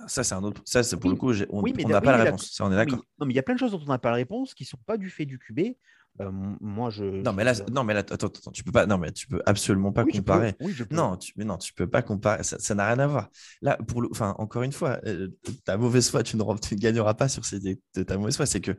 Ça, 0.06 0.22
c'est 0.22 0.34
un 0.34 0.44
autre. 0.44 0.62
Ça, 0.64 0.84
c'est 0.84 0.96
pour 0.96 1.10
le 1.10 1.16
coup, 1.16 1.32
on 1.50 1.62
n'a 1.62 2.00
pas 2.00 2.16
la 2.16 2.24
réponse. 2.24 2.52
Ça, 2.52 2.64
on 2.64 2.72
est 2.72 2.76
d'accord. 2.76 3.04
Non, 3.18 3.26
mais 3.26 3.32
il 3.32 3.36
y 3.36 3.40
a 3.40 3.42
plein 3.42 3.54
de 3.54 3.58
choses 3.58 3.72
dont 3.72 3.80
on 3.82 3.88
n'a 3.88 3.98
pas 3.98 4.10
la 4.10 4.16
réponse 4.16 4.54
qui 4.54 4.62
ne 4.62 4.68
sont 4.68 4.78
pas 4.86 4.96
du 4.96 5.10
fait 5.10 5.26
du 5.26 5.38
QB. 5.38 5.74
Euh, 6.20 6.30
moi, 6.60 6.90
je. 6.90 7.04
Non, 7.04 7.32
mais 7.32 7.44
là, 7.44 7.54
non, 7.72 7.84
mais 7.84 7.94
là, 7.94 8.00
attends, 8.00 8.26
attends, 8.26 8.50
tu 8.50 8.62
peux 8.62 8.72
pas. 8.72 8.86
Non, 8.86 8.98
mais 8.98 9.12
tu 9.12 9.26
peux 9.26 9.40
absolument 9.46 9.92
pas 9.92 10.04
comparer. 10.04 10.54
oui, 10.60 10.72
je 10.72 10.84
peux. 10.84 10.94
Non, 10.94 11.16
tu, 11.16 11.32
mais 11.36 11.44
non, 11.44 11.56
tu 11.56 11.72
peux 11.72 11.88
pas 11.88 12.02
comparer. 12.02 12.42
Ça 12.42 12.74
n'a 12.74 12.86
rien 12.86 12.98
à 12.98 13.06
voir. 13.06 13.30
Là, 13.62 13.76
pour 13.88 14.02
le, 14.02 14.08
enfin, 14.10 14.34
encore 14.38 14.62
une 14.62 14.72
fois, 14.72 15.00
euh, 15.06 15.28
ta 15.64 15.76
mauvaise 15.76 16.10
foi, 16.10 16.22
tu 16.22 16.36
ne, 16.36 16.42
tu 16.58 16.74
ne 16.74 16.80
gagneras 16.80 17.14
pas 17.14 17.28
sur 17.28 17.44
ces, 17.44 17.60
de 17.60 18.02
ta 18.02 18.16
mauvaise 18.16 18.36
foi. 18.36 18.46
C'est 18.46 18.60
que 18.60 18.72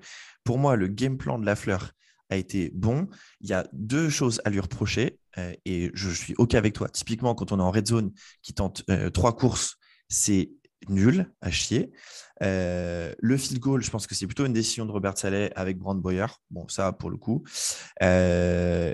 pour 0.44 0.58
moi, 0.58 0.76
le 0.76 0.88
game 0.88 1.18
plan 1.18 1.40
de 1.40 1.46
la 1.46 1.56
fleur 1.56 1.92
a 2.30 2.38
été 2.38 2.72
bon. 2.74 3.08
Il 3.42 3.50
y 3.50 3.54
a 3.54 3.68
deux 3.74 4.10
choses 4.10 4.42
à 4.46 4.50
lui 4.50 4.60
reprocher 4.60 5.20
euh, 5.38 5.54
et 5.66 5.92
je 5.94 6.10
suis 6.10 6.36
OK 6.38 6.56
avec 6.56 6.74
toi. 6.74 6.90
Typiquement, 6.90 7.36
quand 7.36 7.52
on 7.52 7.60
est 7.60 7.64
en 7.64 7.72
red 7.72 7.88
zone 7.88 8.12
qui 8.42 8.54
tente 8.54 8.84
trois 9.14 9.36
courses, 9.36 9.78
c'est 10.08 10.52
nul 10.90 11.32
à 11.42 11.52
chier. 11.52 11.92
Euh, 12.42 13.14
le 13.20 13.38
field 13.38 13.60
goal, 13.60 13.84
je 13.84 13.92
pense 13.92 14.08
que 14.08 14.16
c'est 14.16 14.26
plutôt 14.26 14.46
une 14.46 14.54
décision 14.54 14.86
de 14.86 14.92
Robert 14.92 15.18
Saleh 15.18 15.52
avec 15.56 15.78
Brand 15.78 16.00
Boyer. 16.00 16.26
Bon, 16.50 16.68
ça 16.68 16.92
pour 16.92 17.10
le 17.10 17.18
coup. 17.18 17.44
Euh, 18.02 18.94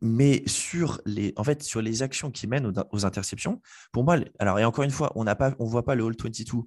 mais 0.00 0.42
sur 0.46 1.00
les, 1.04 1.32
en 1.36 1.44
fait, 1.44 1.62
sur 1.62 1.82
les 1.82 2.02
actions 2.02 2.30
qui 2.30 2.46
mènent 2.46 2.72
aux, 2.92 3.04
interceptions, 3.04 3.60
pour 3.92 4.04
moi, 4.04 4.16
alors 4.38 4.58
et 4.60 4.64
encore 4.64 4.84
une 4.84 4.92
fois, 4.92 5.10
on 5.16 5.24
n'a 5.24 5.34
pas, 5.34 5.54
on 5.58 5.64
voit 5.64 5.84
pas 5.84 5.96
le 5.96 6.04
All 6.04 6.14
22 6.16 6.62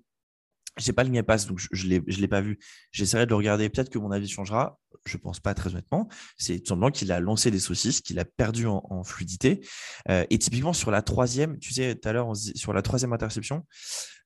j'ai 0.77 0.93
pas 0.93 1.03
le 1.03 1.09
Game 1.09 1.25
Pass, 1.25 1.47
donc 1.47 1.59
je 1.71 1.87
ne 1.87 1.99
l'ai 2.01 2.27
pas 2.27 2.41
vu. 2.41 2.59
J'essaierai 2.91 3.25
de 3.25 3.31
le 3.31 3.35
regarder. 3.35 3.69
Peut-être 3.69 3.89
que 3.89 3.99
mon 3.99 4.11
avis 4.11 4.27
changera. 4.27 4.79
Je 5.05 5.17
pense 5.17 5.39
pas 5.39 5.53
très 5.53 5.71
honnêtement. 5.71 6.07
C'est 6.37 6.59
tout 6.59 6.69
simplement 6.69 6.91
qu'il 6.91 7.11
a 7.11 7.19
lancé 7.19 7.49
des 7.49 7.59
saucisses, 7.59 8.01
qu'il 8.01 8.19
a 8.19 8.25
perdu 8.25 8.67
en, 8.67 9.03
fluidité. 9.03 9.61
Euh, 10.09 10.25
et 10.29 10.37
typiquement 10.37 10.73
sur 10.73 10.91
la 10.91 11.01
troisième, 11.01 11.57
tu 11.59 11.73
sais, 11.73 11.95
tout 11.95 12.07
à 12.07 12.13
l'heure, 12.13 12.35
sur 12.35 12.71
la 12.71 12.81
troisième 12.81 13.11
interception, 13.11 13.65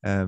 euh, 0.05 0.27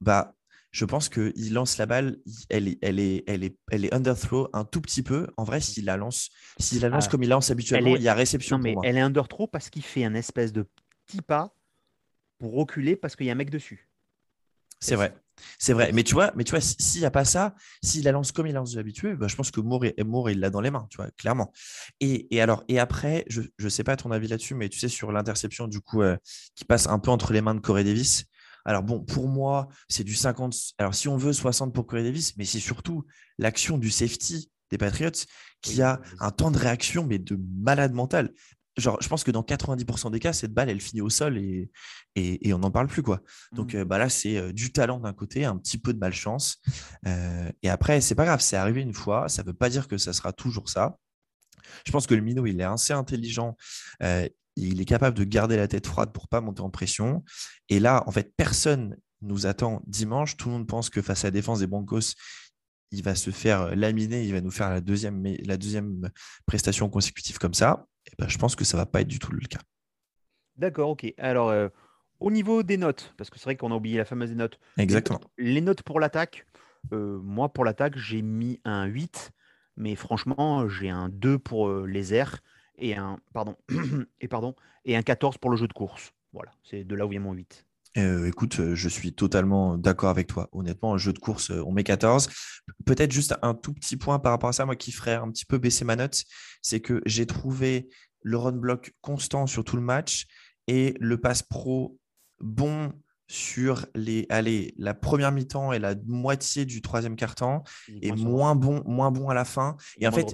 bah, 0.00 0.34
je 0.72 0.84
pense 0.84 1.08
qu'il 1.08 1.52
lance 1.54 1.78
la 1.78 1.86
balle, 1.86 2.18
elle 2.50 2.66
est, 2.66 2.78
elle 2.82 2.98
est, 2.98 3.22
elle 3.28 3.44
est, 3.44 3.56
elle 3.70 3.84
est 3.84 3.94
under 3.94 4.18
throw 4.18 4.48
un 4.52 4.64
tout 4.64 4.80
petit 4.80 5.04
peu. 5.04 5.28
En 5.36 5.44
vrai, 5.44 5.60
s'il 5.60 5.84
la 5.84 5.96
lance, 5.96 6.30
s'il 6.58 6.80
la 6.80 6.88
lance 6.88 7.04
ah, 7.06 7.10
comme 7.10 7.22
il 7.22 7.28
lance 7.28 7.50
habituellement, 7.50 7.94
il 7.94 8.02
y 8.02 8.08
a 8.08 8.14
réception. 8.14 8.58
Non, 8.58 8.62
mais 8.64 8.74
elle 8.82 8.96
est 8.96 9.00
under 9.00 9.28
throw 9.28 9.46
parce 9.46 9.70
qu'il 9.70 9.84
fait 9.84 10.04
un 10.04 10.14
espèce 10.14 10.52
de 10.52 10.66
petit 11.06 11.22
pas 11.22 11.54
pour 12.38 12.54
reculer 12.54 12.96
parce 12.96 13.14
qu'il 13.14 13.26
y 13.26 13.30
a 13.30 13.32
un 13.32 13.36
mec 13.36 13.50
dessus. 13.50 13.88
C'est 14.84 14.96
vrai. 14.96 15.14
C'est 15.58 15.72
vrai. 15.72 15.92
Mais 15.92 16.02
tu 16.04 16.14
vois, 16.14 16.30
mais 16.36 16.44
tu 16.44 16.50
vois, 16.50 16.60
s'il 16.60 17.00
n'y 17.00 17.06
a 17.06 17.10
pas 17.10 17.24
ça, 17.24 17.54
s'il 17.82 18.04
la 18.04 18.12
lance 18.12 18.32
comme 18.32 18.46
il 18.46 18.52
lance 18.52 18.76
habitué, 18.76 19.14
bah, 19.14 19.28
je 19.28 19.34
pense 19.34 19.50
que 19.50 19.60
Moore, 19.60 20.30
il 20.30 20.40
l'a 20.40 20.50
dans 20.50 20.60
les 20.60 20.70
mains, 20.70 20.86
tu 20.90 20.96
vois, 20.96 21.10
clairement. 21.12 21.52
Et, 22.00 22.28
alors, 22.40 22.64
et 22.68 22.78
après, 22.78 23.24
je 23.28 23.42
ne 23.58 23.68
sais 23.68 23.82
pas 23.82 23.96
ton 23.96 24.10
avis 24.10 24.28
là-dessus, 24.28 24.54
mais 24.54 24.68
tu 24.68 24.78
sais, 24.78 24.88
sur 24.88 25.10
l'interception, 25.10 25.68
du 25.68 25.80
coup, 25.80 26.02
euh, 26.02 26.16
qui 26.54 26.64
passe 26.64 26.86
un 26.86 26.98
peu 26.98 27.10
entre 27.10 27.32
les 27.32 27.40
mains 27.40 27.54
de 27.54 27.60
Corey 27.60 27.84
Davis. 27.84 28.26
Alors 28.66 28.82
bon, 28.82 29.00
pour 29.00 29.28
moi, 29.28 29.68
c'est 29.88 30.04
du 30.04 30.14
50. 30.14 30.54
Alors 30.78 30.94
si 30.94 31.08
on 31.08 31.16
veut 31.16 31.32
60 31.32 31.74
pour 31.74 31.86
Corey 31.86 32.02
Davis, 32.02 32.36
mais 32.36 32.44
c'est 32.44 32.60
surtout 32.60 33.04
l'action 33.38 33.76
du 33.78 33.90
safety 33.90 34.50
des 34.70 34.78
Patriots 34.78 35.10
qui 35.60 35.82
a 35.82 36.00
un 36.20 36.30
temps 36.30 36.50
de 36.50 36.58
réaction, 36.58 37.04
mais 37.06 37.18
de 37.18 37.38
malade 37.62 37.92
mental 37.92 38.32
genre, 38.76 38.98
je 39.00 39.08
pense 39.08 39.24
que 39.24 39.30
dans 39.30 39.42
90% 39.42 40.10
des 40.10 40.20
cas, 40.20 40.32
cette 40.32 40.52
balle, 40.52 40.68
elle 40.68 40.80
finit 40.80 41.00
au 41.00 41.10
sol 41.10 41.38
et, 41.38 41.70
et, 42.16 42.52
on 42.52 42.58
n'en 42.58 42.70
parle 42.70 42.88
plus. 42.88 43.02
quoi. 43.02 43.20
Donc 43.52 43.74
mmh. 43.74 43.78
euh, 43.78 43.84
bah 43.84 43.98
là, 43.98 44.08
c'est 44.08 44.36
euh, 44.36 44.52
du 44.52 44.72
talent 44.72 45.00
d'un 45.00 45.12
côté, 45.12 45.44
un 45.44 45.56
petit 45.56 45.78
peu 45.78 45.92
de 45.92 45.98
malchance. 45.98 46.58
Euh, 47.06 47.50
et 47.62 47.70
après, 47.70 48.00
c'est 48.00 48.14
pas 48.14 48.24
grave, 48.24 48.40
c'est 48.40 48.56
arrivé 48.56 48.80
une 48.80 48.94
fois. 48.94 49.28
Ça 49.28 49.42
ne 49.42 49.48
veut 49.48 49.54
pas 49.54 49.68
dire 49.68 49.88
que 49.88 49.98
ça 49.98 50.12
sera 50.12 50.32
toujours 50.32 50.68
ça. 50.68 50.98
Je 51.86 51.92
pense 51.92 52.06
que 52.06 52.14
le 52.14 52.20
minot, 52.20 52.46
il 52.46 52.60
est 52.60 52.64
assez 52.64 52.92
intelligent. 52.92 53.56
il 54.56 54.80
est 54.80 54.84
capable 54.84 55.16
de 55.16 55.24
garder 55.24 55.56
la 55.56 55.66
tête 55.66 55.86
froide 55.86 56.12
pour 56.12 56.28
pas 56.28 56.40
monter 56.40 56.62
en 56.62 56.70
pression. 56.70 57.24
Et 57.68 57.80
là, 57.80 58.04
en 58.06 58.12
fait, 58.12 58.32
personne 58.36 58.96
nous 59.22 59.46
attend 59.46 59.82
dimanche. 59.86 60.36
Tout 60.36 60.48
le 60.48 60.54
monde 60.54 60.66
pense 60.66 60.90
que 60.90 61.02
face 61.02 61.24
à 61.24 61.28
la 61.28 61.32
défense 61.32 61.60
des 61.60 61.66
Broncos, 61.66 62.14
il 62.94 63.02
va 63.02 63.14
se 63.14 63.30
faire 63.30 63.74
laminer, 63.76 64.24
il 64.24 64.32
va 64.32 64.40
nous 64.40 64.50
faire 64.50 64.70
la 64.70 64.80
deuxième, 64.80 65.22
la 65.44 65.56
deuxième 65.56 66.10
prestation 66.46 66.88
consécutive 66.88 67.38
comme 67.38 67.54
ça. 67.54 67.86
Et 68.06 68.12
ben, 68.18 68.28
je 68.28 68.38
pense 68.38 68.56
que 68.56 68.64
ça 68.64 68.76
va 68.76 68.86
pas 68.86 69.00
être 69.00 69.08
du 69.08 69.18
tout 69.18 69.32
le 69.32 69.46
cas. 69.46 69.60
D'accord, 70.56 70.90
ok. 70.90 71.12
Alors, 71.18 71.50
euh, 71.50 71.68
au 72.20 72.30
niveau 72.30 72.62
des 72.62 72.76
notes, 72.76 73.14
parce 73.16 73.30
que 73.30 73.38
c'est 73.38 73.44
vrai 73.44 73.56
qu'on 73.56 73.72
a 73.72 73.74
oublié 73.74 73.98
la 73.98 74.04
fameuse 74.04 74.30
des 74.30 74.36
notes. 74.36 74.58
Exactement. 74.78 75.20
Les 75.38 75.60
notes 75.60 75.82
pour 75.82 76.00
l'attaque, 76.00 76.46
euh, 76.92 77.18
moi 77.22 77.52
pour 77.52 77.64
l'attaque, 77.64 77.96
j'ai 77.96 78.22
mis 78.22 78.60
un 78.64 78.84
8, 78.86 79.32
mais 79.76 79.96
franchement, 79.96 80.68
j'ai 80.68 80.90
un 80.90 81.08
2 81.08 81.38
pour 81.38 81.68
euh, 81.68 81.86
les 81.86 82.14
airs 82.14 82.40
et 82.76 82.94
un, 82.96 83.18
pardon, 83.32 83.56
et 84.20 84.28
pardon, 84.28 84.54
et 84.84 84.96
un 84.96 85.02
14 85.02 85.38
pour 85.38 85.50
le 85.50 85.56
jeu 85.56 85.66
de 85.66 85.72
course. 85.72 86.12
Voilà, 86.32 86.52
c'est 86.62 86.84
de 86.84 86.94
là 86.94 87.06
où 87.06 87.08
vient 87.08 87.20
mon 87.20 87.32
8. 87.32 87.66
Écoute, 87.96 88.74
je 88.74 88.88
suis 88.88 89.12
totalement 89.12 89.78
d'accord 89.78 90.10
avec 90.10 90.26
toi. 90.26 90.48
Honnêtement, 90.52 90.94
un 90.94 90.98
jeu 90.98 91.12
de 91.12 91.18
course, 91.18 91.50
on 91.50 91.72
met 91.72 91.84
14. 91.84 92.28
Peut-être 92.84 93.12
juste 93.12 93.34
un 93.42 93.54
tout 93.54 93.72
petit 93.72 93.96
point 93.96 94.18
par 94.18 94.32
rapport 94.32 94.50
à 94.50 94.52
ça, 94.52 94.66
moi 94.66 94.76
qui 94.76 94.92
ferait 94.92 95.14
un 95.14 95.30
petit 95.30 95.44
peu 95.44 95.58
baisser 95.58 95.84
ma 95.84 95.96
note, 95.96 96.24
c'est 96.62 96.80
que 96.80 97.00
j'ai 97.06 97.26
trouvé 97.26 97.88
le 98.22 98.36
run 98.36 98.52
block 98.52 98.92
constant 99.00 99.46
sur 99.46 99.64
tout 99.64 99.76
le 99.76 99.82
match 99.82 100.26
et 100.66 100.94
le 100.98 101.20
pass 101.20 101.42
pro 101.42 101.98
bon 102.40 102.92
sur 103.26 103.86
les 103.94 104.26
allez, 104.28 104.74
la 104.76 104.94
première 104.94 105.32
mi-temps 105.32 105.72
et 105.72 105.78
la 105.78 105.94
moitié 106.06 106.64
du 106.64 106.82
troisième 106.82 107.16
quart-temps 107.16 107.64
et 108.02 108.12
moins 108.12 108.54
bon, 108.54 108.82
moins 108.86 109.10
bon 109.10 109.28
à 109.28 109.34
la 109.34 109.44
fin. 109.44 109.76
Et, 109.98 110.06
en 110.06 110.12
fait, 110.12 110.26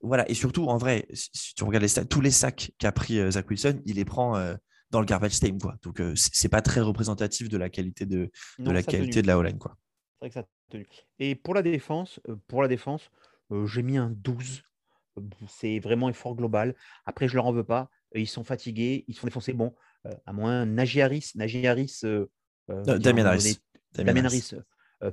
voilà, 0.00 0.28
et 0.30 0.34
surtout, 0.34 0.66
en 0.66 0.76
vrai, 0.76 1.06
si 1.12 1.54
tu 1.54 1.64
regardes 1.64 1.84
les 1.84 2.06
tous 2.06 2.20
les 2.20 2.30
sacs 2.30 2.72
qu'a 2.78 2.92
pris 2.92 3.18
euh, 3.18 3.32
Zach 3.32 3.48
Wilson, 3.50 3.80
il 3.84 3.96
les 3.96 4.04
prend 4.04 4.36
euh, 4.36 4.54
dans 4.94 5.00
le 5.00 5.06
garbage 5.06 5.38
time. 5.40 5.60
Quoi. 5.60 5.76
Donc, 5.82 6.00
euh, 6.00 6.14
c'est 6.16 6.48
pas 6.48 6.62
très 6.62 6.80
représentatif 6.80 7.48
de 7.48 7.56
la 7.56 7.68
qualité 7.68 8.06
de, 8.06 8.30
de 8.58 8.70
la 8.70 8.82
qualité 8.82 9.22
de 9.22 9.26
la 9.26 9.36
O-line. 9.36 9.58
C'est 9.60 9.68
vrai 10.20 10.28
que 10.28 10.34
ça 10.34 10.40
a 10.40 10.46
tenu. 10.70 10.86
Et 11.18 11.34
pour 11.34 11.52
la 11.52 11.62
défense, 11.62 12.20
pour 12.46 12.62
la 12.62 12.68
défense 12.68 13.10
j'ai 13.66 13.82
mis 13.82 13.96
un 13.96 14.10
12. 14.10 14.62
C'est 15.46 15.78
vraiment 15.78 16.08
effort 16.08 16.34
global. 16.34 16.74
Après, 17.04 17.28
je 17.28 17.34
leur 17.34 17.46
en 17.46 17.52
veux 17.52 17.64
pas. 17.64 17.90
Ils 18.14 18.26
sont 18.26 18.42
fatigués, 18.42 19.04
ils 19.06 19.14
sont 19.14 19.26
défoncés. 19.26 19.52
Bon, 19.52 19.74
à 20.26 20.32
moins 20.32 20.66
Najee 20.66 21.02
Harris, 21.02 21.32
Najee 21.34 21.66
Harris, 21.66 22.00
Damien 22.68 23.26
Harris, 23.26 23.58
Damien 23.92 24.24
Harris 24.24 24.54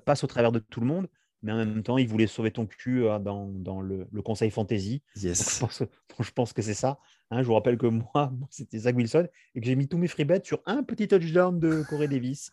passe 0.05 0.23
au 0.23 0.27
travers 0.27 0.51
de 0.51 0.59
tout 0.59 0.79
le 0.79 0.87
monde 0.87 1.07
mais 1.43 1.51
en 1.51 1.57
même 1.57 1.83
temps, 1.83 1.97
il 1.97 2.07
voulait 2.07 2.27
sauver 2.27 2.51
ton 2.51 2.65
cul 2.65 3.05
euh, 3.05 3.19
dans, 3.19 3.81
le, 3.81 4.07
conseil 4.23 4.51
fantasy. 4.51 5.01
Yes. 5.15 5.59
je, 6.19 6.31
pense, 6.31 6.53
que 6.53 6.61
c'est 6.61 6.73
ça. 6.73 6.99
Hein. 7.31 7.41
je 7.41 7.47
vous 7.47 7.53
rappelle 7.53 7.77
que 7.77 7.87
moi, 8.13 8.31
c'était 8.49 8.79
Zach 8.79 8.95
Wilson 8.95 9.27
et 9.55 9.61
que 9.61 9.65
j'ai 9.65 9.75
mis 9.75 9.87
tous 9.87 9.97
mes 9.97 10.07
free 10.07 10.25
bets 10.25 10.41
sur 10.43 10.61
un 10.65 10.83
petit 10.83 11.07
touchdown 11.07 11.59
de 11.59 11.83
Corey 11.89 12.07
Davis. 12.07 12.51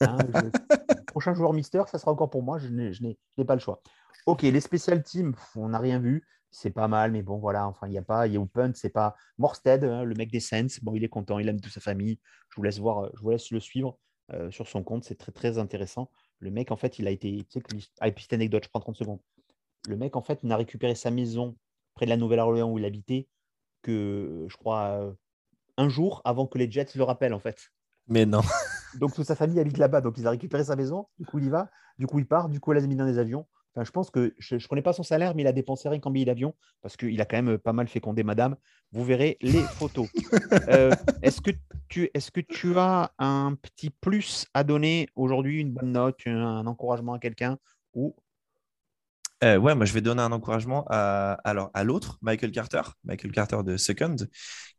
Hein. 0.00 0.16
prochain 1.08 1.34
joueur 1.34 1.52
Mister, 1.52 1.82
ça 1.86 1.98
sera 1.98 2.12
encore 2.12 2.30
pour 2.30 2.42
moi. 2.42 2.58
Je 2.58 2.68
n'ai 2.68 3.44
pas 3.46 3.54
le 3.54 3.60
choix. 3.60 3.82
Ok, 4.26 4.42
les 4.42 4.60
special 4.60 5.02
teams, 5.02 5.34
on 5.56 5.70
n'a 5.70 5.78
rien 5.78 5.98
vu. 5.98 6.26
C'est 6.50 6.70
pas 6.70 6.88
mal, 6.88 7.12
mais 7.12 7.22
bon, 7.22 7.38
voilà. 7.38 7.68
Enfin, 7.68 7.86
il 7.86 7.90
n'y 7.90 7.98
a 7.98 8.02
pas, 8.02 8.26
il 8.26 8.32
y 8.32 8.36
a 8.36 8.40
Open, 8.40 8.74
c'est 8.74 8.90
pas 8.90 9.14
Morstead, 9.38 9.84
hein, 9.84 10.02
le 10.02 10.14
mec 10.14 10.32
des 10.32 10.40
Saints. 10.40 10.66
Bon, 10.82 10.94
il 10.94 11.04
est 11.04 11.08
content, 11.08 11.38
il 11.38 11.48
aime 11.48 11.60
toute 11.60 11.72
sa 11.72 11.80
famille. 11.80 12.18
Je 12.48 12.56
vous 12.56 12.62
laisse 12.62 12.78
voir, 12.78 13.08
je 13.14 13.20
vous 13.20 13.30
laisse 13.30 13.50
le 13.50 13.60
suivre 13.60 13.98
euh, 14.32 14.50
sur 14.50 14.66
son 14.66 14.82
compte. 14.82 15.04
C'est 15.04 15.14
très, 15.14 15.32
très 15.32 15.58
intéressant. 15.58 16.10
Le 16.40 16.50
mec, 16.50 16.70
en 16.70 16.76
fait, 16.76 16.98
il 16.98 17.06
a 17.06 17.10
été. 17.10 17.44
Tu 17.50 17.60
sais, 17.60 17.88
ah, 18.00 18.10
petite 18.10 18.32
anecdote, 18.32 18.64
je 18.64 18.68
prends 18.70 18.80
30 18.80 18.96
secondes. 18.96 19.20
Le 19.88 19.96
mec, 19.96 20.16
en 20.16 20.22
fait, 20.22 20.42
n'a 20.42 20.56
récupéré 20.56 20.94
sa 20.94 21.10
maison 21.10 21.56
près 21.94 22.06
de 22.06 22.10
la 22.10 22.16
Nouvelle-Orléans 22.16 22.70
où 22.70 22.78
il 22.78 22.84
habitait 22.84 23.28
que, 23.82 24.46
je 24.48 24.56
crois, 24.56 25.14
un 25.76 25.88
jour 25.88 26.22
avant 26.24 26.46
que 26.46 26.58
les 26.58 26.70
Jets 26.70 26.88
le 26.94 27.02
rappellent, 27.02 27.34
en 27.34 27.40
fait. 27.40 27.70
Mais 28.08 28.26
non. 28.26 28.40
donc, 28.98 29.14
toute 29.14 29.26
sa 29.26 29.36
famille 29.36 29.60
habite 29.60 29.78
là-bas. 29.78 30.00
Donc, 30.00 30.18
il 30.18 30.26
a 30.26 30.30
récupéré 30.30 30.64
sa 30.64 30.76
maison. 30.76 31.06
Du 31.18 31.26
coup, 31.26 31.38
il 31.38 31.46
y 31.46 31.50
va. 31.50 31.70
Du 31.98 32.06
coup, 32.06 32.18
il 32.18 32.26
part. 32.26 32.48
Du 32.48 32.60
coup, 32.60 32.72
il 32.72 32.78
a 32.78 32.86
mis 32.86 32.96
dans 32.96 33.06
des 33.06 33.18
avions. 33.18 33.46
Enfin, 33.74 33.84
je 33.84 33.90
pense 33.90 34.10
que 34.10 34.34
je 34.38 34.56
ne 34.56 34.60
connais 34.68 34.82
pas 34.82 34.92
son 34.92 35.02
salaire, 35.02 35.34
mais 35.34 35.42
il 35.42 35.46
a 35.46 35.52
dépensé 35.52 35.88
rien 35.88 36.00
qu'en 36.00 36.10
billets 36.10 36.24
d'avion 36.24 36.54
parce 36.82 36.96
qu'il 36.96 37.20
a 37.20 37.24
quand 37.24 37.40
même 37.40 37.58
pas 37.58 37.72
mal 37.72 37.88
fécondé 37.88 38.24
madame. 38.24 38.56
Vous 38.92 39.04
verrez 39.04 39.36
les 39.40 39.62
photos. 39.62 40.08
Euh, 40.68 40.90
est-ce, 41.22 41.40
que 41.40 41.50
tu, 41.88 42.10
est-ce 42.14 42.30
que 42.30 42.40
tu 42.40 42.76
as 42.76 43.12
un 43.18 43.54
petit 43.54 43.90
plus 43.90 44.46
à 44.54 44.62
donner 44.62 45.08
aujourd'hui, 45.16 45.60
une 45.60 45.72
bonne 45.72 45.92
note, 45.92 46.20
un 46.26 46.66
encouragement 46.66 47.14
à 47.14 47.18
quelqu'un 47.18 47.58
ou 47.94 48.14
euh, 49.42 49.56
ouais, 49.56 49.74
moi 49.74 49.86
je 49.86 49.92
vais 49.92 50.00
donner 50.00 50.22
un 50.22 50.32
encouragement 50.32 50.84
à, 50.90 51.32
alors, 51.44 51.70
à 51.72 51.84
l'autre, 51.84 52.18
Michael 52.20 52.52
Carter, 52.52 52.82
Michael 53.04 53.32
Carter 53.32 53.58
de 53.64 53.76
Second, 53.76 54.16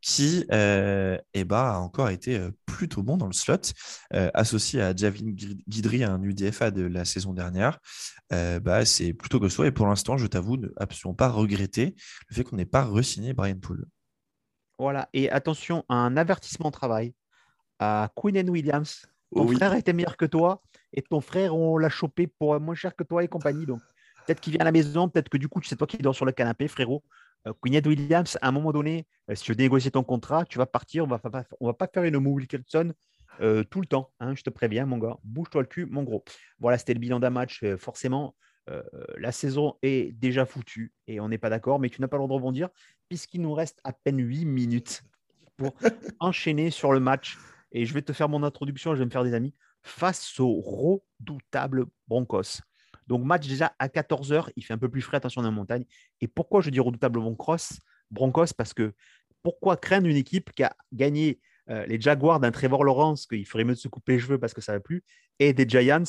qui 0.01 0.45
euh, 0.51 1.17
eh 1.33 1.43
ben, 1.45 1.57
a 1.57 1.77
encore 1.79 2.09
été 2.09 2.37
euh, 2.37 2.51
plutôt 2.65 3.01
bon 3.01 3.17
dans 3.17 3.27
le 3.27 3.33
slot, 3.33 3.73
associé 4.11 4.81
à 4.81 4.95
Javelin 4.95 5.31
Guidry, 5.67 6.03
un 6.03 6.21
UDFA 6.21 6.71
de 6.71 6.83
la 6.83 7.05
saison 7.05 7.33
dernière. 7.33 7.79
bah, 8.29 8.85
c'est 8.85 9.13
plutôt 9.13 9.39
que 9.39 9.49
ça. 9.49 9.65
Et 9.65 9.71
pour 9.71 9.87
l'instant, 9.87 10.17
je 10.17 10.27
t'avoue, 10.27 10.57
ne 10.57 10.67
absolument 10.77 11.15
pas 11.15 11.29
regretter 11.29 11.95
le 12.29 12.35
fait 12.35 12.43
qu'on 12.43 12.55
n'ait 12.55 12.65
pas 12.65 12.83
re-signé 12.83 13.33
Brian 13.33 13.59
Poole. 13.59 13.85
Voilà, 14.79 15.09
et 15.13 15.29
attention, 15.29 15.85
un 15.89 16.17
avertissement 16.17 16.69
de 16.69 16.73
travail 16.73 17.13
à 17.79 18.09
Queen 18.15 18.49
Williams. 18.49 19.05
Ton 19.35 19.47
frère 19.47 19.73
était 19.73 19.93
meilleur 19.93 20.17
que 20.17 20.25
toi 20.25 20.61
et 20.93 21.01
ton 21.01 21.21
frère, 21.21 21.55
on 21.55 21.77
l'a 21.77 21.89
chopé 21.89 22.27
pour 22.27 22.59
moins 22.59 22.75
cher 22.75 22.95
que 22.95 23.03
toi 23.03 23.23
et 23.23 23.27
compagnie. 23.27 23.65
Donc, 23.65 23.81
Peut-être 24.25 24.39
qu'il 24.39 24.53
vient 24.53 24.61
à 24.61 24.65
la 24.65 24.71
maison, 24.71 25.09
peut-être 25.09 25.29
que 25.29 25.37
du 25.37 25.47
coup, 25.47 25.61
c'est 25.63 25.75
toi 25.75 25.87
qui 25.87 25.97
dors 25.97 26.15
sur 26.15 26.25
le 26.25 26.31
canapé, 26.31 26.67
frérot. 26.67 27.03
Euh, 27.47 27.53
Williams, 27.63 28.37
à 28.41 28.49
un 28.49 28.51
moment 28.51 28.71
donné, 28.71 29.07
euh, 29.29 29.35
si 29.35 29.43
tu 29.43 29.51
veux 29.51 29.57
négocier 29.57 29.91
ton 29.91 30.03
contrat, 30.03 30.45
tu 30.45 30.57
vas 30.57 30.65
partir. 30.65 31.05
On 31.05 31.07
va 31.07 31.19
on 31.59 31.67
va 31.67 31.73
pas 31.73 31.87
faire 31.87 32.03
une 32.03 32.19
move 32.19 32.35
Wilkinson 32.35 32.93
euh, 33.39 33.63
tout 33.63 33.81
le 33.81 33.87
temps. 33.87 34.11
Hein, 34.19 34.35
je 34.35 34.43
te 34.43 34.49
préviens, 34.49 34.85
mon 34.85 34.97
gars. 34.97 35.17
Bouge-toi 35.23 35.61
le 35.61 35.67
cul, 35.67 35.85
mon 35.85 36.03
gros. 36.03 36.23
Voilà, 36.59 36.77
c'était 36.77 36.93
le 36.93 36.99
bilan 36.99 37.19
d'un 37.19 37.29
match. 37.29 37.63
Euh, 37.63 37.77
forcément, 37.77 38.35
la 39.17 39.33
saison 39.33 39.75
est 39.81 40.13
déjà 40.13 40.45
foutue 40.45 40.93
et 41.05 41.19
on 41.19 41.27
n'est 41.27 41.39
pas 41.39 41.49
d'accord, 41.49 41.77
mais 41.77 41.89
tu 41.89 41.99
n'as 41.99 42.07
pas 42.07 42.15
le 42.15 42.19
droit 42.19 42.29
de 42.29 42.33
rebondir 42.41 42.69
puisqu'il 43.09 43.41
nous 43.41 43.53
reste 43.53 43.81
à 43.83 43.91
peine 43.91 44.19
8 44.19 44.45
minutes 44.45 45.03
pour 45.57 45.75
enchaîner 46.21 46.69
sur 46.71 46.93
le 46.93 47.01
match. 47.01 47.37
Et 47.73 47.85
je 47.85 47.93
vais 47.93 48.01
te 48.01 48.13
faire 48.13 48.29
mon 48.29 48.43
introduction, 48.43 48.93
je 48.93 48.99
vais 48.99 49.05
me 49.05 49.09
faire 49.09 49.25
des 49.25 49.33
amis 49.33 49.53
face 49.81 50.39
au 50.39 50.61
redoutable 50.61 51.87
Broncos. 52.07 52.61
Donc, 53.07 53.23
match 53.23 53.47
déjà 53.47 53.73
à 53.79 53.87
14h, 53.87 54.49
il 54.55 54.63
fait 54.63 54.73
un 54.73 54.77
peu 54.77 54.89
plus 54.89 55.01
frais, 55.01 55.17
attention 55.17 55.41
dans 55.41 55.49
la 55.49 55.55
montagne. 55.55 55.85
Et 56.21 56.27
pourquoi 56.27 56.61
je 56.61 56.69
dis 56.69 56.79
redoutable 56.79 57.19
Broncos? 57.19 57.79
Broncos 58.09 58.53
Parce 58.57 58.73
que 58.73 58.93
pourquoi 59.43 59.77
craindre 59.77 60.07
une 60.07 60.17
équipe 60.17 60.51
qui 60.51 60.63
a 60.63 60.75
gagné 60.93 61.39
euh, 61.69 61.85
les 61.85 61.99
Jaguars 61.99 62.39
d'un 62.39 62.51
Trevor 62.51 62.83
Lawrence, 62.83 63.25
qu'il 63.25 63.45
ferait 63.45 63.63
mieux 63.63 63.73
de 63.73 63.79
se 63.79 63.87
couper 63.87 64.13
les 64.13 64.19
cheveux 64.19 64.37
parce 64.37 64.53
que 64.53 64.61
ça 64.61 64.73
va 64.73 64.79
plus, 64.79 65.03
et 65.39 65.53
des 65.53 65.67
Giants 65.67 66.03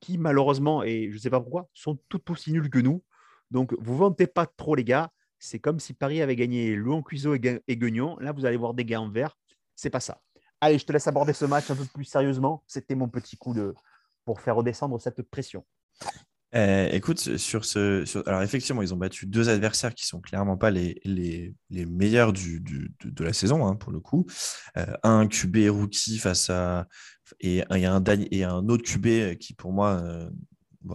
qui, 0.00 0.18
malheureusement, 0.18 0.82
et 0.82 1.08
je 1.10 1.14
ne 1.14 1.18
sais 1.18 1.30
pas 1.30 1.40
pourquoi, 1.40 1.68
sont 1.72 1.98
tout 2.08 2.30
aussi 2.30 2.52
nuls 2.52 2.70
que 2.70 2.78
nous. 2.78 3.02
Donc, 3.50 3.74
vous 3.78 3.96
vantez 3.96 4.26
pas 4.26 4.46
trop, 4.46 4.74
les 4.74 4.84
gars. 4.84 5.10
C'est 5.38 5.58
comme 5.58 5.80
si 5.80 5.94
Paris 5.94 6.22
avait 6.22 6.36
gagné 6.36 6.74
Louis 6.74 7.02
Cuiseau 7.02 7.34
et, 7.34 7.62
et 7.66 7.76
Guignon. 7.76 8.16
Là, 8.20 8.32
vous 8.32 8.44
allez 8.44 8.56
voir 8.56 8.74
des 8.74 8.84
gars 8.84 9.00
en 9.00 9.08
vert. 9.08 9.36
C'est 9.74 9.90
pas 9.90 10.00
ça. 10.00 10.20
Allez, 10.60 10.78
je 10.78 10.86
te 10.86 10.92
laisse 10.92 11.06
aborder 11.06 11.32
ce 11.32 11.44
match 11.44 11.70
un 11.70 11.76
peu 11.76 11.84
plus 11.84 12.04
sérieusement. 12.04 12.62
C'était 12.66 12.94
mon 12.94 13.08
petit 13.08 13.36
coup 13.36 13.54
de 13.54 13.74
pour 14.24 14.40
faire 14.40 14.56
redescendre 14.56 15.00
cette 15.00 15.22
pression. 15.22 15.64
Euh, 16.56 16.88
écoute, 16.90 17.36
sur 17.36 17.64
ce, 17.64 18.04
alors 18.26 18.42
effectivement, 18.42 18.80
ils 18.80 18.94
ont 18.94 18.96
battu 18.96 19.26
deux 19.26 19.48
adversaires 19.50 19.94
qui 19.94 20.06
sont 20.06 20.20
clairement 20.20 20.56
pas 20.56 20.70
les, 20.70 21.00
les, 21.04 21.54
les 21.70 21.84
meilleurs 21.84 22.32
du, 22.32 22.60
du, 22.60 22.94
de, 23.04 23.24
la 23.24 23.34
saison, 23.34 23.66
hein, 23.66 23.76
pour 23.76 23.92
le 23.92 24.00
coup. 24.00 24.26
Euh, 24.78 24.86
un 25.02 25.26
QB 25.26 25.68
rookie 25.68 26.18
face 26.18 26.50
à. 26.50 26.88
Et, 27.40 27.56
et, 27.74 27.86
un, 27.86 28.02
et 28.30 28.44
un 28.44 28.68
autre 28.68 28.84
QB 28.84 29.36
qui, 29.38 29.52
pour 29.52 29.72
moi, 29.72 30.00
euh, 30.00 30.30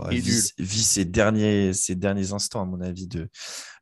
vit, 0.10 0.84
ses, 0.84 1.06
derniers, 1.06 1.74
ses 1.74 1.96
derniers 1.96 2.32
instants, 2.32 2.62
à 2.62 2.66
mon 2.66 2.80
avis, 2.80 3.08
de, 3.08 3.30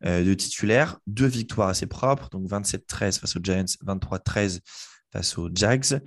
de 0.04 0.34
titulaire. 0.34 1.00
Deux 1.06 1.28
victoires 1.28 1.70
assez 1.70 1.86
propres, 1.86 2.30
donc 2.30 2.50
27-13 2.50 3.20
face 3.20 3.36
aux 3.36 3.40
Giants, 3.42 3.66
23-13 3.86 4.62
face 5.12 5.38
aux 5.38 5.50
Jags. 5.54 6.02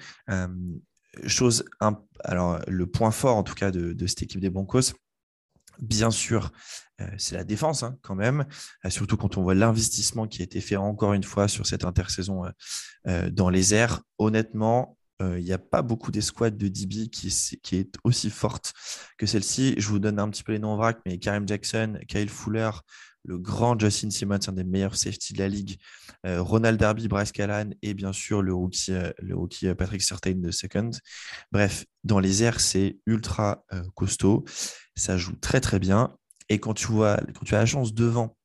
chose, 1.27 1.65
alors, 2.25 2.59
le 2.67 2.87
point 2.89 3.13
fort, 3.13 3.37
en 3.37 3.45
tout 3.45 3.55
cas, 3.55 3.71
de, 3.71 3.93
de 3.93 4.07
cette 4.09 4.23
équipe 4.23 4.41
des 4.41 4.51
Broncos, 4.51 4.95
Bien 5.79 6.11
sûr, 6.11 6.51
euh, 7.01 7.07
c'est 7.19 7.35
la 7.35 7.45
défense 7.45 7.83
hein, 7.83 7.97
quand 8.03 8.15
même, 8.15 8.45
euh, 8.85 8.91
surtout 8.91 9.17
quand 9.17 9.37
on 9.37 9.43
voit 9.43 9.55
l'investissement 9.55 10.27
qui 10.27 10.43
a 10.43 10.45
été 10.45 10.61
fait 10.61 10.77
encore 10.77 11.13
une 11.13 11.25
fois 11.25 11.49
sur 11.49 11.67
cette 11.67 11.85
intersaison 11.85 12.45
euh, 13.07 13.31
dans 13.31 13.51
les 13.51 13.75
airs. 13.75 14.03
Honnêtement, 14.19 14.97
il 15.21 15.45
n'y 15.45 15.53
a 15.53 15.59
pas 15.59 15.83
beaucoup 15.83 16.11
d'escouades 16.11 16.59
de 16.59 16.67
DB 16.67 17.09
qui, 17.09 17.33
qui, 17.63 17.77
est 17.77 17.95
aussi 18.03 18.29
forte 18.29 18.73
que 19.19 19.25
celle-ci. 19.25 19.77
Je 19.79 19.87
vous 19.87 20.01
donne 20.01 20.19
un 20.19 20.29
petit 20.29 20.43
peu 20.43 20.51
les 20.51 20.59
noms 20.59 20.71
en 20.71 20.77
vrac, 20.77 20.99
mais 21.07 21.21
Karim 21.21 21.47
Jackson, 21.47 21.97
Kyle 22.09 22.29
Fuller, 22.29 22.71
le 23.25 23.39
grand 23.39 23.79
Justin 23.79 24.11
Simmons, 24.11 24.39
un 24.47 24.53
des 24.53 24.65
meilleurs 24.65 24.97
safety 24.97 25.33
de 25.33 25.39
la 25.39 25.49
ligue, 25.49 25.77
Ronald 26.25 26.79
Darby, 26.79 27.09
Bryce 27.09 27.33
Callan 27.33 27.71
et 27.83 27.95
bien 27.95 28.13
sûr 28.13 28.43
le 28.43 28.53
rookie, 28.55 28.93
le 29.19 29.37
rookie 29.37 29.73
Patrick 29.75 30.03
Certain 30.03 30.35
de 30.35 30.51
second. 30.51 30.91
Bref, 31.51 31.85
dans 32.05 32.19
les 32.19 32.43
airs, 32.43 32.61
c'est 32.61 32.99
ultra 33.07 33.65
costaud 33.95 34.45
ça 34.95 35.17
joue 35.17 35.37
très 35.37 35.61
très 35.61 35.79
bien. 35.79 36.17
Et 36.49 36.59
quand 36.59 36.75
tu, 36.75 36.87
vois, 36.87 37.17
quand 37.35 37.45
tu 37.45 37.55
as 37.55 37.59
la 37.59 37.67
chance 37.67 37.95
devant 37.95 38.37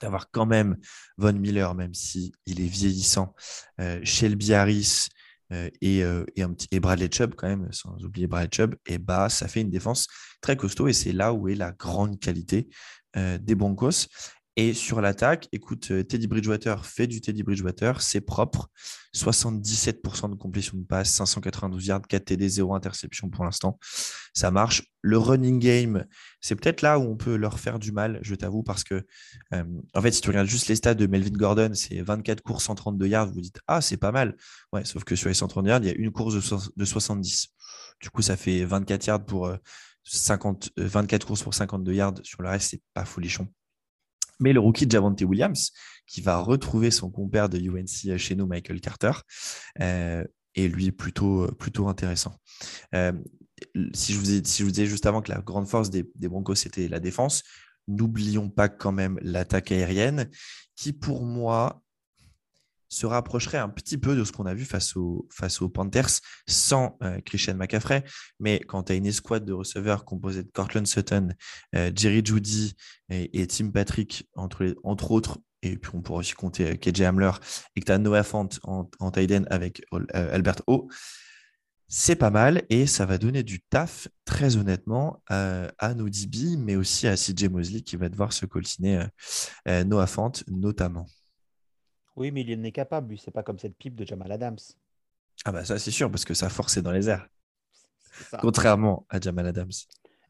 d'avoir 0.00 0.30
quand 0.30 0.46
même 0.46 0.78
Von 1.18 1.34
Miller, 1.34 1.74
même 1.74 1.92
si 1.92 2.32
est 2.46 2.54
vieillissant, 2.54 3.34
euh, 3.80 4.00
Shelby 4.02 4.54
Harris 4.54 5.08
euh, 5.52 5.68
et, 5.82 6.02
euh, 6.02 6.24
et, 6.36 6.42
un 6.42 6.54
petit, 6.54 6.68
et 6.70 6.80
Bradley 6.80 7.10
Chubb 7.12 7.34
quand 7.34 7.48
même, 7.48 7.70
sans 7.70 8.02
oublier 8.02 8.26
Bradley 8.26 8.48
Chubb, 8.50 8.76
et 8.86 8.96
bah 8.96 9.28
ça 9.28 9.46
fait 9.46 9.60
une 9.60 9.70
défense 9.70 10.08
très 10.40 10.56
costaud 10.56 10.88
et 10.88 10.94
c'est 10.94 11.12
là 11.12 11.34
où 11.34 11.48
est 11.48 11.54
la 11.54 11.72
grande 11.72 12.18
qualité 12.18 12.70
des 13.14 13.54
Broncos. 13.54 14.06
Et 14.56 14.74
sur 14.74 15.00
l'attaque, 15.00 15.48
écoute, 15.52 15.90
euh, 15.90 16.02
Teddy 16.02 16.26
Bridgewater 16.26 16.84
fait 16.84 17.06
du 17.06 17.20
Teddy 17.20 17.42
Bridgewater, 17.42 18.02
c'est 18.02 18.20
propre. 18.20 18.68
77% 19.14 20.28
de 20.28 20.34
complétion 20.34 20.76
de 20.76 20.84
passe, 20.84 21.14
592 21.14 21.86
yards, 21.86 22.02
4 22.02 22.24
TD, 22.24 22.48
0 22.48 22.74
interception 22.74 23.30
pour 23.30 23.44
l'instant. 23.44 23.78
Ça 24.34 24.50
marche. 24.50 24.82
Le 25.02 25.18
running 25.18 25.60
game, 25.60 26.04
c'est 26.40 26.56
peut-être 26.56 26.82
là 26.82 26.98
où 26.98 27.02
on 27.04 27.16
peut 27.16 27.36
leur 27.36 27.58
faire 27.58 27.78
du 27.78 27.90
mal, 27.90 28.18
je 28.22 28.34
t'avoue, 28.34 28.62
parce 28.62 28.84
que, 28.84 29.06
euh, 29.54 29.64
en 29.94 30.02
fait, 30.02 30.12
si 30.12 30.20
tu 30.20 30.28
regardes 30.28 30.48
juste 30.48 30.68
les 30.68 30.76
stats 30.76 30.94
de 30.94 31.06
Melvin 31.06 31.30
Gordon, 31.30 31.70
c'est 31.72 32.00
24 32.02 32.42
courses, 32.42 32.64
132 32.64 33.06
yards, 33.06 33.28
vous 33.28 33.34
vous 33.34 33.40
dites, 33.40 33.60
ah, 33.66 33.80
c'est 33.80 33.96
pas 33.96 34.12
mal. 34.12 34.36
Ouais, 34.72 34.84
sauf 34.84 35.04
que 35.04 35.16
sur 35.16 35.28
les 35.28 35.34
130 35.34 35.66
yards, 35.66 35.80
il 35.82 35.86
y 35.86 35.90
a 35.90 35.94
une 35.94 36.10
course 36.10 36.34
de, 36.76 36.84
70. 36.84 37.48
Du 38.02 38.10
coup, 38.10 38.20
ça 38.20 38.36
fait 38.36 38.64
24 38.64 39.06
yards 39.06 39.24
pour 39.24 39.50
50, 40.04 40.70
euh, 40.78 40.86
24 40.86 41.26
courses 41.26 41.42
pour 41.42 41.54
52 41.54 41.92
yards. 41.92 42.14
Sur 42.22 42.42
le 42.42 42.48
reste, 42.48 42.70
c'est 42.70 42.82
pas 42.94 43.04
folichon 43.04 43.48
mais 44.40 44.52
le 44.52 44.60
rookie 44.60 44.88
Javante 44.90 45.20
Williams, 45.20 45.70
qui 46.06 46.20
va 46.22 46.38
retrouver 46.38 46.90
son 46.90 47.10
compère 47.10 47.48
de 47.48 47.58
UNC 47.58 48.16
chez 48.16 48.34
nous, 48.34 48.46
Michael 48.46 48.80
Carter, 48.80 49.12
euh, 49.80 50.24
est 50.56 50.66
lui 50.66 50.90
plutôt, 50.90 51.52
plutôt 51.52 51.86
intéressant. 51.86 52.34
Euh, 52.94 53.12
si, 53.92 54.14
je 54.14 54.18
vous 54.18 54.24
si 54.24 54.60
je 54.60 54.64
vous 54.64 54.70
disais 54.70 54.86
juste 54.86 55.06
avant 55.06 55.20
que 55.20 55.30
la 55.30 55.40
grande 55.40 55.68
force 55.68 55.90
des, 55.90 56.04
Broncos, 56.16 56.56
c'était 56.56 56.88
la 56.88 56.98
défense, 56.98 57.42
n'oublions 57.86 58.48
pas 58.48 58.68
quand 58.68 58.92
même 58.92 59.18
l'attaque 59.22 59.70
aérienne 59.70 60.28
qui, 60.74 60.92
pour 60.92 61.24
moi, 61.24 61.82
se 62.90 63.06
rapprocherait 63.06 63.58
un 63.58 63.68
petit 63.68 63.96
peu 63.96 64.16
de 64.16 64.24
ce 64.24 64.32
qu'on 64.32 64.46
a 64.46 64.54
vu 64.54 64.64
face, 64.64 64.96
aux 64.96 65.68
Panthers 65.72 66.20
sans 66.46 66.98
euh, 67.02 67.20
Christian 67.20 67.54
McCaffrey. 67.54 68.04
Mais 68.40 68.58
quand 68.58 68.84
tu 68.84 68.92
as 68.92 68.96
une 68.96 69.06
escouade 69.06 69.44
de 69.44 69.52
receveurs 69.52 70.04
composée 70.04 70.42
de 70.42 70.50
Cortland 70.50 70.86
Sutton, 70.86 71.28
euh, 71.76 71.90
Jerry 71.94 72.22
Judy 72.24 72.74
et, 73.08 73.46
Tim 73.46 73.70
Patrick, 73.70 74.28
entre, 74.34 74.74
autres, 74.82 75.38
et 75.62 75.76
puis 75.76 75.92
on 75.94 76.02
pourrait 76.02 76.20
aussi 76.20 76.34
compter 76.34 76.72
euh, 76.72 76.74
KJ 76.74 77.02
Hamler, 77.02 77.30
et 77.76 77.80
que 77.80 77.86
tu 77.86 77.92
as 77.92 77.98
Noah 77.98 78.24
Fant 78.24 78.48
en, 78.64 78.90
en 78.98 79.10
tight 79.10 79.32
avec 79.50 79.82
Albert 80.12 80.62
O, 80.66 80.88
c'est 81.92 82.16
pas 82.16 82.30
mal 82.30 82.62
et 82.70 82.86
ça 82.86 83.04
va 83.04 83.18
donner 83.18 83.42
du 83.42 83.60
taf, 83.60 84.06
très 84.24 84.56
honnêtement, 84.56 85.24
à 85.26 85.92
DB, 85.92 86.56
mais 86.56 86.76
aussi 86.76 87.08
à 87.08 87.16
CJ 87.16 87.48
Mosley 87.48 87.80
qui 87.80 87.96
va 87.96 88.08
devoir 88.08 88.32
se 88.32 88.46
coltiner 88.46 89.02
Noah 89.66 90.06
Fant 90.06 90.30
notamment. 90.46 91.08
Oui, 92.16 92.30
mais 92.30 92.42
il 92.42 92.58
en 92.58 92.62
est 92.64 92.72
capable, 92.72 93.10
lui. 93.10 93.18
C'est 93.18 93.30
pas 93.30 93.42
comme 93.42 93.58
cette 93.58 93.76
pipe 93.76 93.94
de 93.94 94.04
Jamal 94.04 94.30
Adams. 94.32 94.58
Ah 95.44 95.52
bah 95.52 95.64
ça 95.64 95.78
c'est 95.78 95.90
sûr, 95.90 96.10
parce 96.10 96.24
que 96.24 96.34
sa 96.34 96.50
force 96.50 96.76
est 96.76 96.82
dans 96.82 96.92
les 96.92 97.08
airs. 97.08 97.26
Contrairement 98.40 99.06
à 99.08 99.20
Jamal 99.20 99.46
Adams. 99.46 99.70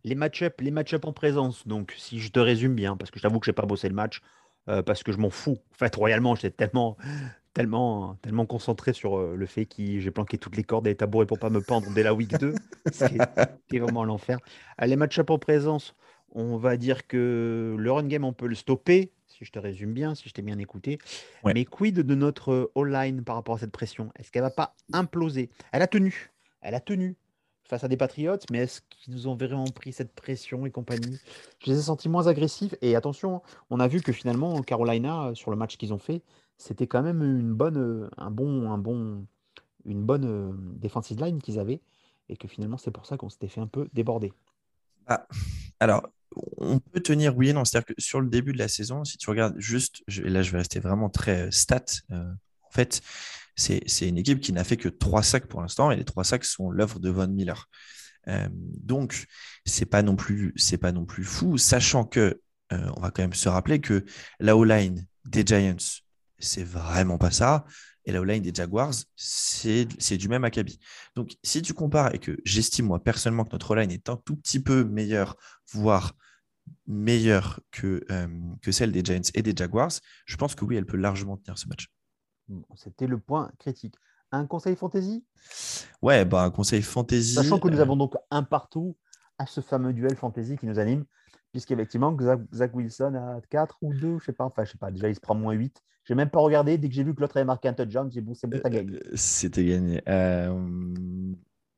Les 0.05 0.15
match-up 0.15 0.61
les 0.61 0.71
match 0.71 0.95
en 1.03 1.13
présence, 1.13 1.67
donc 1.67 1.95
si 1.99 2.21
je 2.21 2.31
te 2.31 2.39
résume 2.39 2.75
bien, 2.75 2.97
parce 2.97 3.11
que 3.11 3.19
je 3.19 3.23
t'avoue 3.23 3.41
que 3.41 3.47
je 3.47 3.51
n'ai 3.51 3.55
pas 3.55 3.67
bossé 3.67 3.89
le 3.89 3.95
match, 3.95 4.23
euh, 4.69 4.83
parce 4.83 5.03
que 5.03 5.13
je 5.13 5.19
m'en 5.19 5.31
fous. 5.31 5.59
En 5.73 5.77
fait, 5.77 5.95
royalement, 5.97 6.35
j'étais 6.35 6.51
tellement, 6.51 6.97
tellement, 7.55 8.15
tellement 8.23 8.47
concentré 8.47 8.93
sur 8.93 9.19
euh, 9.19 9.35
le 9.37 9.47
fait 9.47 9.67
que 9.67 9.99
j'ai 9.99 10.11
planqué 10.11 10.39
toutes 10.39 10.57
les 10.57 10.65
cordes 10.65 10.87
et 10.87 10.91
les 10.91 10.97
tabourets 10.97 11.27
pour 11.27 11.39
pas 11.39 11.51
me 11.51 11.61
pendre 11.61 11.91
dès 11.93 12.03
la 12.03 12.15
week 12.15 12.39
2. 12.39 12.55
C'était 12.93 13.79
vraiment 13.79 14.05
l'enfer. 14.05 14.39
Euh, 14.81 14.87
les 14.87 14.97
match-up 14.97 15.31
en 15.31 15.39
présence, 15.39 15.95
on 16.33 16.57
va 16.57 16.77
dire 16.77 17.07
que 17.07 17.75
le 17.77 17.93
run 17.93 18.07
game, 18.07 18.25
on 18.25 18.33
peut 18.33 18.47
le 18.47 18.55
stopper 18.55 19.13
si 19.31 19.45
je 19.45 19.53
te 19.53 19.59
résume 19.59 19.93
bien, 19.93 20.15
si 20.15 20.29
je 20.29 20.35
t'ai 20.35 20.43
bien 20.43 20.59
écouté. 20.59 20.99
Mais 21.45 21.65
quid 21.65 22.01
de 22.01 22.15
notre 22.15 22.71
all-line 22.75 23.23
par 23.25 23.37
rapport 23.37 23.55
à 23.55 23.59
cette 23.59 23.73
pression? 23.73 24.11
Est-ce 24.17 24.31
qu'elle 24.31 24.43
va 24.43 24.51
pas 24.51 24.75
imploser? 24.93 25.51
Elle 25.73 25.83
a 25.83 25.87
tenu, 25.87 26.33
elle 26.61 26.75
a 26.75 26.81
tenu 26.81 27.17
face 27.65 27.85
à 27.85 27.89
des 27.89 27.97
Patriotes, 27.97 28.45
mais 28.51 28.59
est-ce 28.59 28.81
qu'ils 28.91 29.15
nous 29.15 29.29
ont 29.29 29.37
vraiment 29.37 29.65
pris 29.65 29.93
cette 29.93 30.13
pression 30.13 30.67
et 30.67 30.71
compagnie? 30.71 31.21
Je 31.61 31.71
les 31.71 31.79
ai 31.79 31.83
sentis 31.83 32.09
moins 32.09 32.27
agressifs. 32.27 32.75
Et 32.83 32.97
attention, 32.97 33.43
on 33.71 33.79
a 33.79 33.87
vu 33.87 34.01
que 34.01 34.13
finalement, 34.13 34.61
Carolina, 34.63 35.31
sur 35.35 35.53
le 35.53 35.57
match 35.57 35.77
qu'ils 35.77 35.95
ont 35.95 35.99
fait, 35.99 36.23
c'était 36.59 36.89
quand 36.89 37.03
même 37.03 37.23
une 37.23 37.55
bonne, 37.55 38.11
un 38.17 38.31
bon, 38.31 38.71
un 38.71 38.79
bon, 38.79 39.25
une 39.85 40.03
bonne 40.03 40.79
defensive 40.79 41.23
line 41.23 41.41
qu'ils 41.41 41.61
avaient. 41.61 41.81
Et 42.29 42.37
que 42.37 42.49
finalement, 42.49 42.77
c'est 42.77 42.91
pour 42.91 43.07
ça 43.07 43.17
qu'on 43.17 43.29
s'était 43.29 43.49
fait 43.49 43.61
un 43.61 43.67
peu 43.67 43.89
déborder. 43.93 44.33
Ah, 45.07 45.27
alors, 45.81 46.09
on 46.59 46.79
peut 46.79 47.01
tenir 47.01 47.37
oui 47.37 47.51
et 47.51 47.53
non. 47.53 47.65
C'est-à-dire 47.65 47.95
que 47.95 48.01
sur 48.01 48.21
le 48.21 48.29
début 48.29 48.53
de 48.53 48.59
la 48.59 48.69
saison, 48.69 49.05
si 49.05 49.19
tu 49.19 49.29
regardes 49.31 49.59
juste, 49.59 50.03
et 50.09 50.29
là 50.29 50.43
je 50.43 50.53
vais 50.53 50.59
rester 50.59 50.81
vraiment 50.81 51.11
très 51.11 51.49
euh, 51.49 51.51
stat, 51.51 51.85
euh, 52.11 52.31
en 52.63 52.71
fait, 52.71 53.01
c'est 53.57 54.09
une 54.09 54.17
équipe 54.17 54.41
qui 54.41 54.53
n'a 54.53 54.65
fait 54.65 54.77
que 54.77 54.89
trois 54.89 55.23
sacs 55.23 55.47
pour 55.47 55.61
l'instant, 55.61 55.91
et 55.91 55.97
les 55.97 56.05
trois 56.05 56.25
sacs 56.25 56.45
sont 56.45 56.71
l'œuvre 56.71 56.99
de 56.99 57.11
Von 57.11 57.29
Miller. 57.29 57.69
Euh, 58.29 58.49
donc, 58.53 59.27
c'est 59.67 59.87
pas 59.87 60.03
non 60.03 60.17
plus, 60.17 60.55
c'est 60.57 60.79
pas 60.79 60.93
non 60.93 61.05
plus 61.05 61.25
fou, 61.25 61.59
sachant 61.59 62.05
que 62.05 62.41
on 62.73 63.01
va 63.01 63.11
quand 63.11 63.23
même 63.23 63.33
se 63.33 63.49
rappeler 63.49 63.81
que 63.81 64.05
la 64.39 64.57
O-line 64.57 65.05
des 65.25 65.43
Giants, 65.45 65.75
c'est 66.39 66.63
vraiment 66.63 67.19
pas 67.19 67.33
ça. 67.33 67.65
Et 68.05 68.13
la 68.13 68.21
O-line 68.21 68.43
des 68.43 68.55
Jaguars, 68.55 68.95
c'est 69.17 70.17
du 70.17 70.29
même 70.29 70.45
acabit. 70.45 70.79
Donc, 71.15 71.37
si 71.43 71.63
tu 71.63 71.75
compares 71.75 72.15
et 72.15 72.19
que 72.19 72.39
j'estime 72.45 72.87
moi 72.87 73.03
personnellement 73.03 73.45
que 73.45 73.53
notre 73.53 73.71
O-line 73.73 73.91
est 73.91 74.09
un 74.09 74.17
tout 74.17 74.37
petit 74.37 74.61
peu 74.63 74.85
meilleur, 74.85 75.37
voire 75.73 76.15
meilleure 76.87 77.61
que, 77.71 78.05
euh, 78.11 78.29
que 78.63 78.73
celle 78.73 78.93
des 78.93 79.05
Giants 79.05 79.31
et 79.35 79.43
des 79.43 79.55
Jaguars, 79.55 79.93
je 80.25 80.37
pense 80.37 80.55
que 80.55 80.65
oui, 80.65 80.77
elle 80.77 80.87
peut 80.87 80.97
largement 80.97 81.37
tenir 81.37 81.59
ce 81.59 81.69
match. 81.69 81.89
C'était 82.75 83.07
le 83.07 83.19
point 83.19 83.51
critique. 83.59 83.95
Un 84.33 84.47
conseil 84.47 84.77
fantasy? 84.77 85.25
Ouais, 86.03 86.25
bah, 86.25 86.43
un 86.43 86.51
conseil 86.51 86.83
fantasy. 86.83 87.35
Sachant 87.35 87.59
que 87.59 87.69
nous 87.69 87.79
euh, 87.79 87.83
avons 87.83 87.97
donc 87.97 88.15
un 88.31 88.43
partout 88.43 88.97
à 89.39 89.47
ce 89.47 89.61
fameux 89.61 89.93
duel 89.93 90.17
fantasy 90.17 90.57
qui 90.57 90.67
nous 90.67 90.79
anime, 90.79 91.05
puisqu'effectivement, 91.53 92.17
Zach 92.53 92.75
Wilson 92.75 93.15
a 93.15 93.41
4 93.49 93.79
ou 93.83 93.95
2, 93.95 94.19
je 94.19 94.25
sais 94.25 94.33
pas, 94.33 94.45
enfin, 94.45 94.65
je 94.65 94.73
sais 94.73 94.79
pas, 94.79 94.91
déjà 94.91 95.09
il 95.09 95.15
se 95.15 95.21
prend 95.21 95.35
moins 95.35 95.55
8. 95.55 95.83
J'ai 96.11 96.17
même 96.17 96.29
pas 96.29 96.41
regardé, 96.41 96.77
dès 96.77 96.89
que 96.89 96.95
j'ai 96.95 97.05
vu 97.05 97.15
que 97.15 97.21
l'autre 97.21 97.37
avait 97.37 97.47
marqué 97.47 97.69
un 97.69 97.73
touchdown, 97.73 98.11
j'ai 98.13 98.21
dit, 98.21 98.27
bon, 98.27 98.35
c'est 98.35 98.49
bon, 98.49 98.59
t'as 98.61 98.69
gagné. 98.69 98.97
Euh, 98.97 99.11
c'était 99.15 99.65
gagné. 99.65 100.03
Euh, 100.09 100.53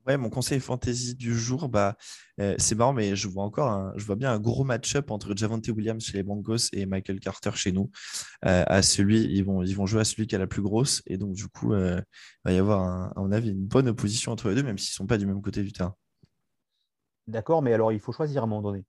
Ouais, 0.06 0.16
mon 0.16 0.30
conseil 0.30 0.58
fantasy 0.58 1.14
du 1.14 1.38
jour, 1.38 1.68
bah, 1.68 1.96
euh, 2.40 2.56
c'est 2.58 2.74
marrant, 2.74 2.92
mais 2.92 3.14
je 3.14 3.28
vois 3.28 3.44
encore, 3.44 3.92
je 3.96 4.04
vois 4.04 4.16
bien 4.16 4.32
un 4.32 4.40
gros 4.40 4.64
match-up 4.64 5.12
entre 5.12 5.36
Javante 5.36 5.68
Williams 5.68 6.04
chez 6.04 6.14
les 6.14 6.22
Broncos 6.24 6.70
et 6.72 6.86
Michael 6.86 7.20
Carter 7.20 7.52
chez 7.54 7.70
nous. 7.70 7.88
Euh, 8.44 8.64
à 8.66 8.82
celui, 8.82 9.22
ils 9.22 9.44
vont, 9.44 9.62
ils 9.62 9.76
vont 9.76 9.86
jouer 9.86 10.00
à 10.00 10.04
celui 10.04 10.26
qui 10.26 10.34
a 10.34 10.38
la 10.38 10.48
plus 10.48 10.62
grosse, 10.62 11.02
et 11.06 11.18
donc 11.18 11.34
du 11.34 11.46
coup, 11.46 11.72
euh, 11.72 12.00
il 12.44 12.48
va 12.48 12.52
y 12.52 12.58
avoir, 12.58 13.16
à 13.16 13.20
mon 13.20 13.30
avis, 13.30 13.50
une 13.50 13.64
bonne 13.64 13.88
opposition 13.88 14.32
entre 14.32 14.48
les 14.48 14.56
deux, 14.56 14.64
même 14.64 14.78
s'ils 14.78 14.90
ne 14.90 14.96
sont 14.96 15.06
pas 15.06 15.18
du 15.18 15.26
même 15.26 15.40
côté 15.40 15.62
du 15.62 15.72
terrain. 15.72 15.94
D'accord, 17.28 17.62
mais 17.62 17.72
alors 17.72 17.92
il 17.92 18.00
faut 18.00 18.10
choisir 18.10 18.42
à 18.42 18.44
un 18.44 18.48
moment 18.48 18.62
donné. 18.62 18.84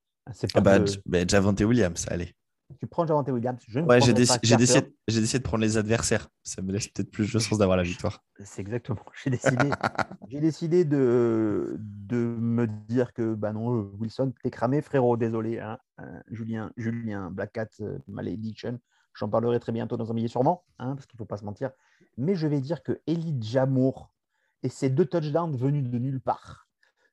Ah 0.56 0.62
bah, 0.62 0.80
bah, 1.06 1.28
Javante 1.28 1.62
Williams, 1.62 2.08
allez 2.10 2.34
tu 2.80 2.88
prends 2.88 3.06
Javante 3.06 3.30
Williams. 3.30 3.62
Je 3.68 3.80
ouais, 3.80 4.02
j'ai 4.02 4.14
décidé, 4.14 4.58
décidé, 5.08 5.40
de 5.40 5.44
prendre 5.44 5.62
les 5.62 5.78
adversaires. 5.78 6.30
Ça 6.44 6.62
me 6.62 6.72
laisse 6.72 6.88
peut-être 6.88 7.12
plus 7.12 7.32
de 7.32 7.40
chances 7.40 7.58
d'avoir 7.58 7.78
la 7.78 7.84
victoire. 7.84 8.24
C'est 8.44 8.62
exactement. 8.62 9.00
J'ai 9.24 9.30
décidé, 9.30 9.70
j'ai 10.30 10.40
décidé 10.40 10.86
de, 10.86 11.78
de 11.80 12.18
me 12.18 12.68
dire 12.68 13.14
que 13.14 13.34
bah 13.34 13.54
non, 13.54 13.78
euh, 13.78 13.92
Wilson, 14.00 14.34
t'es 14.44 14.50
cramé, 14.50 14.82
frérot. 14.82 15.18
Désolé, 15.18 15.60
hein. 15.60 15.78
Euh, 16.00 16.20
Julien, 16.30 16.72
Julien, 16.78 17.32
Black 17.32 17.54
Cat, 17.54 17.70
euh, 17.82 17.98
Malediction. 18.08 18.80
J'en 19.14 19.30
parlerai 19.30 19.60
très 19.60 19.72
bientôt 19.72 19.98
dans 19.98 20.10
un 20.12 20.14
billet 20.16 20.28
sûrement, 20.28 20.66
hein, 20.80 20.96
parce 20.96 21.06
qu'il 21.06 21.18
ne 21.18 21.20
faut 21.20 21.26
pas 21.26 21.38
se 21.38 21.46
mentir. 21.46 21.72
Mais 22.18 22.36
je 22.36 22.48
vais 22.48 22.62
dire 22.62 22.82
que 22.82 23.00
Eli 23.06 23.38
Jamour 23.42 24.14
et 24.64 24.70
ses 24.70 24.90
deux 24.90 25.06
touchdowns 25.06 25.56
venus 25.56 25.84
de 25.84 26.00
nulle 26.00 26.22
part, 26.22 26.68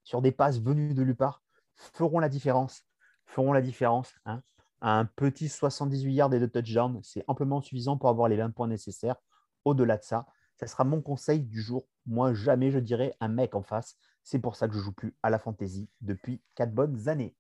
sur 0.05 0.23
des 0.23 0.33
passes 0.33 0.61
venues 0.61 0.95
de 0.95 1.05
nulle 1.05 1.17
part, 1.17 1.43
feront 1.75 2.21
la 2.21 2.29
différence. 2.29 2.85
Feront 3.27 3.53
la 3.53 3.61
différence. 3.61 4.15
Hein 4.25 4.43
un 4.81 5.05
petit 5.05 5.49
78 5.49 6.13
yards 6.13 6.35
et 6.35 6.41
deux 6.41 6.49
touchdowns, 6.49 7.01
c'est 7.03 7.25
amplement 7.27 7.61
suffisant 7.61 7.97
pour 7.97 8.09
avoir 8.09 8.29
les 8.29 8.37
20 8.37 8.51
points 8.51 8.69
nécessaires. 8.69 9.17
Au-delà 9.65 9.99
de 9.99 10.05
ça, 10.05 10.27
ça 10.59 10.67
sera 10.67 10.85
mon 10.85 11.01
conseil 11.01 11.41
du 11.41 11.63
jour. 11.63 11.87
Moi, 12.07 12.35
jamais 12.35 12.71
je 12.71 12.79
dirais 12.79 13.15
un 13.21 13.29
mec 13.29 13.55
en 13.55 13.63
face. 13.63 13.97
C'est 14.23 14.39
pour 14.39 14.57
ça 14.57 14.69
que 14.69 14.75
je 14.75 14.81
joue 14.81 14.93
plus 14.93 15.15
à 15.23 15.31
la 15.31 15.39
fantasy 15.39 15.89
depuis 16.01 16.41
quatre 16.55 16.75
bonnes 16.75 17.09
années. 17.09 17.35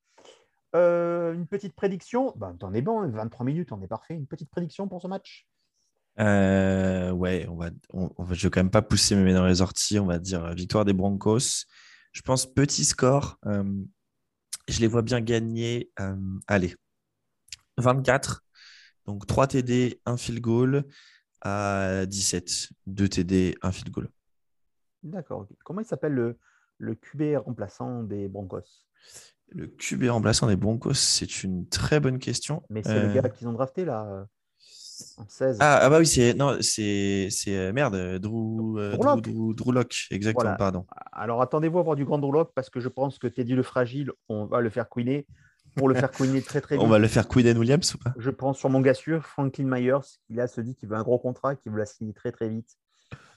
Euh, 0.76 1.34
une 1.34 1.46
petite 1.46 1.74
prédiction 1.74 2.32
ben, 2.36 2.54
T'en 2.54 2.72
es 2.72 2.80
bon, 2.80 3.06
23 3.08 3.44
minutes, 3.44 3.72
on 3.72 3.82
est 3.82 3.88
parfait. 3.88 4.14
Une 4.14 4.26
petite 4.26 4.50
prédiction 4.50 4.88
pour 4.88 5.02
ce 5.02 5.08
match? 5.08 5.46
Euh, 6.18 7.10
Ouais, 7.10 7.46
je 7.92 7.96
ne 7.98 8.34
vais 8.34 8.50
quand 8.50 8.60
même 8.60 8.70
pas 8.70 8.82
pousser 8.82 9.16
mes 9.16 9.24
mains 9.24 9.40
dans 9.40 9.46
les 9.46 9.62
orties. 9.62 9.98
On 9.98 10.06
va 10.06 10.18
dire 10.18 10.54
victoire 10.54 10.84
des 10.84 10.92
Broncos. 10.92 11.66
Je 12.12 12.22
pense 12.22 12.46
petit 12.46 12.84
score. 12.84 13.38
Euh, 13.46 13.64
je 14.68 14.80
les 14.80 14.86
vois 14.86 15.02
bien 15.02 15.20
gagner. 15.20 15.90
allez, 16.46 16.74
24. 17.80 18.42
Donc 19.06 19.26
3 19.26 19.48
TD, 19.48 20.00
1 20.06 20.16
field 20.16 20.40
goal 20.40 20.84
à 21.40 22.04
17. 22.06 22.68
2 22.86 23.08
TD, 23.08 23.54
1 23.62 23.72
field 23.72 23.90
goal. 23.90 24.08
D'accord. 25.02 25.46
Comment 25.64 25.80
il 25.80 25.86
s'appelle 25.86 26.12
le, 26.12 26.38
le 26.78 26.94
QB 26.94 27.36
remplaçant 27.44 28.02
des 28.02 28.28
Broncos? 28.28 28.86
Le 29.48 29.66
QB 29.66 30.04
remplaçant 30.10 30.46
des 30.46 30.56
Broncos, 30.56 30.94
c'est 30.94 31.42
une 31.42 31.68
très 31.68 31.98
bonne 31.98 32.18
question. 32.18 32.62
Mais 32.70 32.82
c'est 32.84 33.00
le 33.00 33.08
euh, 33.08 33.14
gars 33.14 33.28
qu'ils 33.28 33.48
ont 33.48 33.52
drafté 33.52 33.84
là 33.84 34.26
en 35.16 35.28
16. 35.28 35.58
Ah, 35.60 35.80
ah, 35.82 35.90
bah 35.90 35.98
oui, 35.98 36.06
c'est 36.06 36.34
non, 36.34 36.58
c'est 36.60 37.28
euh, 37.48 37.72
merde, 37.72 38.18
Drew, 38.18 38.78
euh, 38.78 38.96
Drew, 38.96 39.54
Drew, 39.54 39.72
Lock, 39.72 40.06
exactement, 40.10 40.54
pardon. 40.56 40.86
Alors 41.12 41.42
attendez-vous 41.42 41.78
à 41.78 41.82
voir 41.82 41.96
du 41.96 42.04
grand 42.04 42.18
Drew 42.18 42.32
Lock 42.32 42.52
parce 42.54 42.70
que 42.70 42.80
je 42.80 42.88
pense 42.88 43.18
que 43.18 43.26
Teddy 43.26 43.54
le 43.54 43.62
fragile, 43.62 44.12
on 44.28 44.44
va 44.46 44.60
le 44.60 44.70
faire 44.70 44.88
couiner 44.88 45.26
pour 45.76 45.88
le 45.88 45.94
faire 45.94 46.10
couiner 46.10 46.42
très 46.42 46.60
très 46.60 46.76
vite. 46.76 46.84
On 46.84 46.88
va 46.88 46.98
le 46.98 47.08
faire 47.08 47.28
Quinn 47.28 47.56
Williams 47.56 47.94
ou 47.94 47.98
pas? 47.98 48.12
Je 48.16 48.30
pense 48.30 48.58
sur 48.58 48.68
mon 48.68 48.80
gars 48.80 48.94
sûr, 48.94 49.24
Franklin 49.24 49.66
Myers, 49.66 50.18
il 50.28 50.40
a 50.40 50.46
se 50.46 50.60
dit 50.60 50.74
qu'il 50.74 50.88
veut 50.88 50.96
un 50.96 51.02
gros 51.02 51.18
contrat, 51.18 51.56
qu'il 51.56 51.72
veut 51.72 51.78
la 51.78 51.86
signer 51.86 52.12
très 52.12 52.32
très 52.32 52.48
vite. 52.48 52.76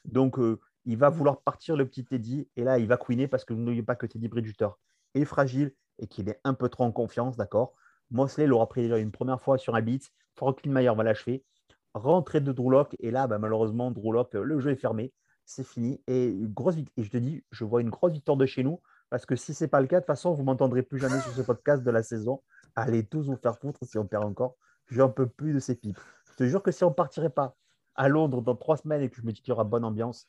Donc 0.06 0.40
euh, 0.40 0.60
il 0.86 0.98
va 0.98 1.10
vouloir 1.10 1.42
partir 1.42 1.76
le 1.76 1.86
petit 1.88 2.04
Teddy 2.04 2.48
et 2.56 2.64
là 2.64 2.80
il 2.80 2.88
va 2.88 2.98
couiner 2.98 3.28
parce 3.28 3.46
que 3.46 3.54
vous 3.54 3.62
n'oubliez 3.62 3.84
pas 3.84 3.96
que 3.96 4.06
Teddy 4.06 4.28
Bridgewater 4.28 4.78
est 5.14 5.26
fragile 5.26 5.74
et 6.00 6.08
qu'il 6.08 6.28
est 6.30 6.40
un 6.44 6.54
peu 6.54 6.70
trop 6.70 6.84
en 6.84 6.92
confiance, 6.92 7.38
d'accord? 7.38 7.74
Mosley 8.12 8.48
l'aura 8.48 8.68
pris 8.68 8.82
déjà 8.82 8.98
une 8.98 9.12
première 9.12 9.42
fois 9.42 9.58
sur 9.58 9.76
un 9.76 9.82
beat, 9.82 10.12
Franklin 10.36 10.72
Myers 10.72 10.96
va 10.96 11.04
l'achever, 11.04 11.44
rentrer 11.94 12.42
de 12.42 12.52
Drew 12.52 12.84
et 13.00 13.12
là 13.12 13.28
bah, 13.28 13.38
malheureusement 13.38 13.92
Drew 13.92 14.14
le 14.34 14.60
jeu 14.60 14.72
est 14.72 14.76
fermé, 14.76 15.14
c'est 15.46 15.66
fini 15.66 16.02
et 16.08 16.36
grosse 16.42 16.76
et 16.98 17.04
je 17.04 17.10
te 17.10 17.18
dis, 17.18 17.44
je 17.52 17.64
vois 17.64 17.82
une 17.82 17.90
grosse 17.90 18.14
victoire 18.14 18.38
de 18.38 18.46
chez 18.46 18.64
nous 18.64 18.82
parce 19.14 19.28
que 19.28 19.36
si 19.36 19.54
ce 19.54 19.64
n'est 19.64 19.68
pas 19.68 19.80
le 19.80 19.86
cas, 19.86 19.98
de 19.98 20.00
toute 20.00 20.08
façon, 20.08 20.34
vous 20.34 20.42
ne 20.42 20.48
m'entendrez 20.48 20.82
plus 20.82 20.98
jamais 20.98 21.20
sur 21.20 21.32
ce 21.34 21.44
podcast 21.44 21.84
de 21.84 21.92
la 21.92 22.02
saison. 22.02 22.42
Allez 22.76 23.06
tous 23.06 23.28
vous 23.28 23.36
faire 23.36 23.60
foutre 23.60 23.78
si 23.84 24.00
on 24.00 24.08
perd 24.08 24.24
encore. 24.24 24.56
J'en 24.88 25.08
peux 25.08 25.28
plus 25.28 25.54
de 25.54 25.60
ces 25.60 25.76
pipes. 25.76 26.00
Je 26.32 26.38
te 26.38 26.44
jure 26.46 26.64
que 26.64 26.72
si 26.72 26.84
on 26.84 26.90
ne 26.90 26.96
partirait 26.96 27.30
pas 27.30 27.56
à 27.94 28.10
Londres 28.10 28.42
dans 28.42 28.56
trois 28.56 28.76
semaines 28.76 29.04
et 29.04 29.12
que 29.12 29.16
je 29.16 29.22
me 29.22 29.32
dis 29.32 29.40
qu'il 29.40 29.50
y 29.50 29.52
aura 29.52 29.66
bonne 29.66 29.86
ambiance, 29.86 30.28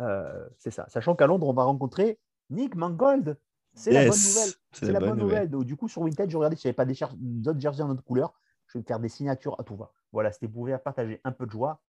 euh, 0.00 0.46
c'est 0.58 0.70
ça. 0.70 0.84
Sachant 0.90 1.16
qu'à 1.16 1.26
Londres, 1.26 1.48
on 1.48 1.54
va 1.54 1.62
rencontrer 1.62 2.20
Nick 2.50 2.74
Mangold. 2.74 3.38
C'est 3.72 3.92
la 3.92 4.00
bonne 4.00 4.18
nouvelle. 4.18 4.50
C'est 4.70 4.92
la 4.92 5.00
bonne 5.00 5.18
nouvelle. 5.18 5.48
du 5.48 5.74
coup, 5.74 5.88
sur 5.88 6.04
Vintage, 6.04 6.28
je 6.28 6.36
regardais 6.36 6.56
si 6.56 6.64
j'avais 6.64 6.74
pas 6.74 6.84
d'autres 6.84 7.58
jerseys 7.58 7.84
en 7.84 7.88
autre 7.88 8.04
couleur. 8.04 8.38
Je 8.66 8.76
vais 8.76 8.82
me 8.82 8.86
faire 8.86 9.00
des 9.00 9.08
signatures 9.08 9.58
à 9.58 9.64
tout 9.64 9.76
va. 9.76 9.94
Voilà, 10.12 10.30
c'était 10.30 10.46
pour 10.46 10.66
vous 10.66 10.76
partager 10.84 11.22
un 11.24 11.32
peu 11.32 11.46
de 11.46 11.52
joie. 11.52 11.80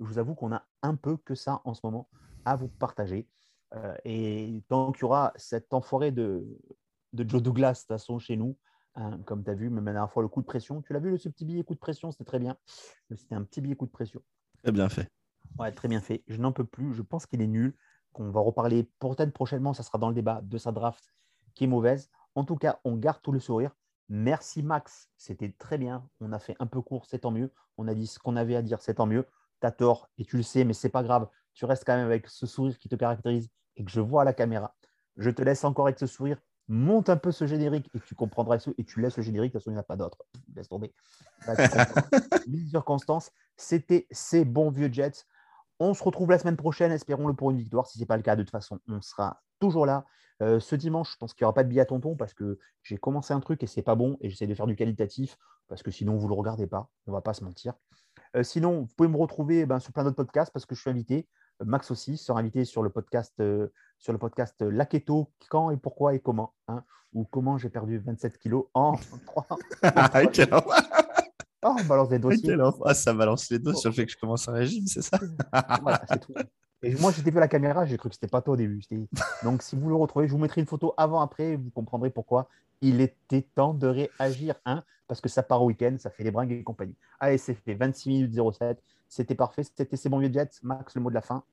Je 0.00 0.04
vous 0.04 0.18
avoue 0.18 0.34
qu'on 0.34 0.52
a 0.52 0.64
un 0.82 0.96
peu 0.96 1.16
que 1.16 1.36
ça 1.36 1.60
en 1.64 1.74
ce 1.74 1.80
moment 1.84 2.08
à 2.44 2.56
vous 2.56 2.66
partager. 2.66 3.28
Euh, 3.74 3.94
et 4.04 4.62
tant 4.68 4.92
qu'il 4.92 5.02
y 5.02 5.04
aura 5.04 5.32
cette 5.36 5.72
enfoiré 5.72 6.10
de, 6.10 6.46
de 7.12 7.28
Joe 7.28 7.42
Douglas, 7.42 7.72
de 7.72 7.78
toute 7.78 7.88
façon, 7.88 8.18
chez 8.18 8.36
nous, 8.36 8.56
hein, 8.94 9.18
comme 9.24 9.42
tu 9.44 9.50
as 9.50 9.54
vu, 9.54 9.70
même 9.70 9.84
la 9.84 9.92
dernière 9.92 10.12
fois, 10.12 10.22
le 10.22 10.28
coup 10.28 10.40
de 10.40 10.46
pression. 10.46 10.82
Tu 10.82 10.92
l'as 10.92 11.00
vu, 11.00 11.16
ce 11.18 11.28
petit 11.28 11.44
billet 11.44 11.64
coup 11.64 11.74
de 11.74 11.78
pression, 11.78 12.10
c'était 12.10 12.24
très 12.24 12.38
bien. 12.38 12.56
C'était 13.16 13.34
un 13.34 13.42
petit 13.42 13.60
billet 13.60 13.76
coup 13.76 13.86
de 13.86 13.90
pression. 13.90 14.20
Très 14.62 14.72
bien 14.72 14.88
fait. 14.88 15.10
Ouais, 15.58 15.72
très 15.72 15.88
bien 15.88 16.00
fait. 16.00 16.22
Je 16.28 16.36
n'en 16.36 16.52
peux 16.52 16.64
plus. 16.64 16.94
Je 16.94 17.02
pense 17.02 17.26
qu'il 17.26 17.40
est 17.42 17.46
nul. 17.46 17.74
Qu'on 18.12 18.30
va 18.30 18.40
reparler 18.40 18.90
peut-être 18.98 19.32
prochainement, 19.32 19.72
ça 19.72 19.82
sera 19.82 19.96
dans 19.96 20.08
le 20.08 20.14
débat 20.14 20.42
de 20.42 20.58
sa 20.58 20.70
draft 20.70 21.14
qui 21.54 21.64
est 21.64 21.66
mauvaise. 21.66 22.10
En 22.34 22.44
tout 22.44 22.56
cas, 22.56 22.78
on 22.84 22.96
garde 22.96 23.22
tout 23.22 23.32
le 23.32 23.40
sourire. 23.40 23.74
Merci 24.10 24.62
Max, 24.62 25.08
c'était 25.16 25.54
très 25.58 25.78
bien. 25.78 26.06
On 26.20 26.32
a 26.32 26.38
fait 26.38 26.54
un 26.58 26.66
peu 26.66 26.82
court, 26.82 27.06
c'est 27.06 27.20
tant 27.20 27.30
mieux. 27.30 27.50
On 27.78 27.88
a 27.88 27.94
dit 27.94 28.06
ce 28.06 28.18
qu'on 28.18 28.36
avait 28.36 28.56
à 28.56 28.60
dire, 28.60 28.82
c'est 28.82 28.94
tant 28.94 29.06
mieux. 29.06 29.26
Tu 29.62 29.66
as 29.66 29.70
tort 29.70 30.10
et 30.18 30.26
tu 30.26 30.36
le 30.36 30.42
sais, 30.42 30.64
mais 30.64 30.74
c'est 30.74 30.90
pas 30.90 31.02
grave. 31.02 31.26
Tu 31.54 31.64
restes 31.64 31.84
quand 31.84 31.96
même 31.96 32.04
avec 32.04 32.28
ce 32.28 32.46
sourire 32.46 32.78
qui 32.78 32.90
te 32.90 32.96
caractérise 32.96 33.48
et 33.76 33.84
que 33.84 33.90
je 33.90 34.00
vois 34.00 34.22
à 34.22 34.24
la 34.24 34.32
caméra. 34.32 34.74
Je 35.16 35.30
te 35.30 35.42
laisse 35.42 35.64
encore 35.64 35.86
avec 35.86 35.98
ce 35.98 36.06
sourire. 36.06 36.38
Monte 36.68 37.10
un 37.10 37.16
peu 37.16 37.32
ce 37.32 37.46
générique 37.46 37.90
et 37.94 38.00
tu 38.00 38.14
comprendras 38.14 38.58
ce, 38.58 38.70
et 38.78 38.84
tu 38.84 39.00
laisses 39.00 39.16
le 39.16 39.22
générique, 39.22 39.52
de 39.52 39.58
toute 39.58 39.64
façon, 39.64 39.72
il 39.72 39.74
n'y 39.74 39.78
en 39.78 39.80
a 39.80 39.84
pas 39.84 39.96
d'autre. 39.96 40.18
Laisse 40.54 40.68
tomber. 40.68 40.94
Les 42.46 42.66
circonstances, 42.66 43.30
c'était 43.56 44.06
ces 44.10 44.44
bons 44.44 44.70
vieux 44.70 44.90
Jets. 44.90 45.24
On 45.80 45.94
se 45.94 46.02
retrouve 46.02 46.30
la 46.30 46.38
semaine 46.38 46.56
prochaine, 46.56 46.92
espérons-le 46.92 47.34
pour 47.34 47.50
une 47.50 47.58
victoire. 47.58 47.86
Si 47.86 47.94
ce 47.94 47.98
n'est 47.98 48.06
pas 48.06 48.16
le 48.16 48.22
cas, 48.22 48.36
de 48.36 48.42
toute 48.42 48.52
façon, 48.52 48.78
on 48.88 49.00
sera 49.00 49.42
toujours 49.58 49.86
là. 49.86 50.04
Euh, 50.40 50.60
ce 50.60 50.76
dimanche, 50.76 51.12
je 51.12 51.16
pense 51.18 51.34
qu'il 51.34 51.44
n'y 51.44 51.46
aura 51.46 51.54
pas 51.54 51.64
de 51.64 51.68
billet 51.68 51.80
à 51.80 51.86
tonton 51.86 52.16
parce 52.16 52.34
que 52.34 52.58
j'ai 52.82 52.96
commencé 52.96 53.34
un 53.34 53.40
truc 53.40 53.62
et 53.62 53.66
c'est 53.66 53.82
pas 53.82 53.94
bon 53.94 54.16
et 54.20 54.30
j'essaie 54.30 54.46
de 54.46 54.54
faire 54.54 54.66
du 54.66 54.76
qualitatif 54.76 55.36
parce 55.68 55.82
que 55.82 55.90
sinon 55.90 56.16
vous 56.16 56.24
ne 56.24 56.32
le 56.32 56.38
regardez 56.38 56.66
pas, 56.66 56.88
on 57.06 57.12
ne 57.12 57.16
va 57.16 57.20
pas 57.20 57.34
se 57.34 57.44
mentir. 57.44 57.74
Euh, 58.36 58.42
sinon, 58.42 58.82
vous 58.82 58.94
pouvez 58.96 59.08
me 59.08 59.16
retrouver 59.16 59.66
ben, 59.66 59.78
sur 59.78 59.92
plein 59.92 60.04
d'autres 60.04 60.16
podcasts 60.16 60.52
parce 60.52 60.66
que 60.66 60.74
je 60.74 60.80
suis 60.80 60.90
invité. 60.90 61.28
Euh, 61.62 61.64
Max 61.64 61.90
aussi 61.90 62.16
sera 62.16 62.40
invité 62.40 62.64
sur 62.64 62.82
le 62.82 62.90
podcast, 62.90 63.40
sur 63.98 64.12
le 64.12 64.18
podcast 64.18 64.60
La 64.60 64.86
Keto, 64.86 65.30
quand 65.48 65.70
et 65.70 65.76
pourquoi 65.76 66.14
et 66.14 66.20
comment, 66.20 66.52
hein, 66.68 66.82
ou 67.14 67.24
comment 67.24 67.58
j'ai 67.58 67.68
perdu 67.68 67.98
27 67.98 68.38
kilos 68.38 68.66
en 68.74 68.96
3. 69.26 69.46
Oh, 71.64 71.76
on 71.78 71.84
balance 71.84 72.08
des 72.08 72.18
dossiers. 72.18 72.56
Ah, 72.84 72.94
ça 72.94 73.14
balance 73.14 73.48
les 73.50 73.60
dos 73.60 73.72
sur 73.74 73.90
le 73.90 73.94
fait 73.94 74.06
que 74.06 74.12
je 74.12 74.16
commence 74.18 74.48
un 74.48 74.52
régime, 74.52 74.86
c'est 74.86 75.02
ça? 75.02 75.18
Voilà, 75.80 76.02
c'est 76.08 76.18
tout. 76.18 76.34
Et 76.82 76.96
moi, 76.96 77.12
j'étais 77.12 77.30
vu 77.30 77.38
la 77.38 77.46
caméra, 77.46 77.86
j'ai 77.86 77.96
cru 77.96 78.08
que 78.08 78.16
c'était 78.16 78.26
pas 78.26 78.42
toi 78.42 78.54
au 78.54 78.56
début. 78.56 78.82
Donc, 79.44 79.62
si 79.62 79.76
vous 79.76 79.88
le 79.88 79.94
retrouvez, 79.94 80.26
je 80.26 80.32
vous 80.32 80.38
mettrai 80.38 80.60
une 80.60 80.66
photo 80.66 80.92
avant-après, 80.96 81.54
vous 81.54 81.70
comprendrez 81.70 82.10
pourquoi 82.10 82.48
il 82.80 83.00
était 83.00 83.42
temps 83.54 83.74
de 83.74 83.86
réagir. 83.86 84.56
Hein, 84.66 84.82
parce 85.06 85.20
que 85.20 85.28
ça 85.28 85.44
part 85.44 85.62
au 85.62 85.66
week-end, 85.66 85.94
ça 86.00 86.10
fait 86.10 86.24
les 86.24 86.32
bringues 86.32 86.50
et 86.50 86.64
compagnie. 86.64 86.96
Allez, 87.20 87.38
c'est 87.38 87.54
fait 87.54 87.74
26 87.74 88.08
minutes 88.08 88.34
07. 88.34 88.82
C'était 89.08 89.36
parfait. 89.36 89.62
C'était 89.62 89.96
ces 89.96 90.08
bons 90.08 90.18
vieux 90.18 90.32
Jets. 90.32 90.58
Max, 90.62 90.96
le 90.96 91.02
mot 91.02 91.10
de 91.10 91.14
la 91.14 91.20
fin. 91.20 91.44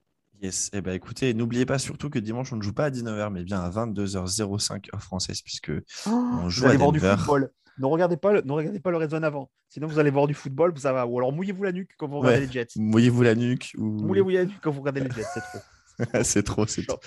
Yes. 0.42 0.70
Eh 0.74 0.82
ben, 0.82 0.94
écoutez, 0.94 1.34
n'oubliez 1.34 1.66
pas 1.66 1.80
surtout 1.80 2.10
que 2.10 2.20
dimanche, 2.20 2.54
on 2.54 2.56
ne 2.56 2.62
joue 2.62 2.74
pas 2.74 2.86
à 2.86 2.90
19h, 2.90 3.30
mais 3.32 3.44
bien 3.44 3.60
à 3.60 3.70
22h05 3.70 4.94
heure 4.94 5.04
française, 5.04 5.42
puisque 5.42 5.72
oh, 6.08 6.10
on 6.10 6.50
joue 6.50 6.66
à 6.66 6.78
Denver. 6.78 6.92
du 6.92 7.00
football. 7.00 7.52
Ne 7.78 7.86
regardez 7.86 8.18
pas 8.18 8.34
le, 8.34 8.42
ne 8.42 8.52
regardez 8.52 8.80
pas 8.80 8.92
le 8.92 8.98
Red 8.98 9.12
Zone 9.12 9.24
avant. 9.24 9.50
Sinon, 9.70 9.88
vous 9.88 10.00
allez 10.00 10.12
voir 10.12 10.28
du 10.28 10.34
football, 10.34 10.78
ça 10.78 10.94
va. 10.94 11.06
Ou 11.06 11.18
alors 11.18 11.32
mouillez-vous 11.32 11.64
la 11.64 11.72
nuque 11.72 11.92
quand 11.98 12.08
vous 12.08 12.20
regardez 12.20 12.46
les 12.46 12.52
Jets. 12.52 12.68
Mouillez-vous 12.78 13.24
la 13.24 13.36
nuque. 13.36 13.74
Ou... 13.78 13.84
Mouillez-vous 13.84 14.30
la 14.30 14.46
nuque 14.46 14.60
quand 14.62 14.72
vous 14.72 14.82
regardez 14.82 15.02
les 15.02 15.12
Jets, 15.12 15.26
c'est 15.34 15.42
trop. 15.42 16.24
c'est 16.24 16.44
trop, 16.44 16.68
c'est 16.68 16.86
trop. 16.86 17.00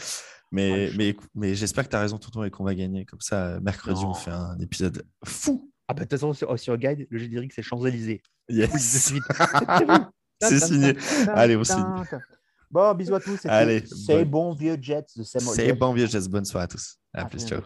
Mais, 0.50 0.90
mais, 0.96 1.16
mais 1.34 1.54
j'espère 1.54 1.84
que 1.84 1.90
tu 1.90 1.96
as 1.96 2.00
raison, 2.00 2.18
tonton, 2.18 2.44
et 2.44 2.50
qu'on 2.50 2.64
va 2.64 2.74
gagner. 2.74 3.06
Comme 3.06 3.20
ça, 3.20 3.58
mercredi, 3.60 4.02
on 4.04 4.14
fait 4.14 4.30
un 4.30 4.58
épisode 4.60 5.04
fou. 5.24 5.72
Ah, 5.88 5.94
bah, 5.94 6.00
de 6.00 6.04
toute 6.04 6.10
façon, 6.12 6.32
sur, 6.32 6.58
sur 6.58 6.76
Guide, 6.76 7.06
le 7.10 7.18
générique, 7.18 7.52
c'est 7.54 7.62
Champs-Élysées. 7.62 8.22
Yes. 8.48 9.14
c'est 10.40 10.60
signé. 10.60 10.94
Allez, 11.28 11.56
on 11.56 11.64
signe. 11.64 11.84
Bon, 12.72 12.94
bisous 12.94 13.14
à 13.14 13.20
tous. 13.20 13.38
C'est 14.06 14.24
bon 14.24 14.54
vieux 14.54 14.78
Jets 14.80 15.04
de 15.14 15.22
C'est 15.22 15.72
bon 15.74 15.92
vieux 15.92 16.06
Jets. 16.06 16.26
Bonne 16.28 16.46
soirée 16.46 16.64
à 16.64 16.68
tous. 16.68 16.96
À, 17.12 17.26
plus. 17.26 17.46
ciao. 17.46 17.60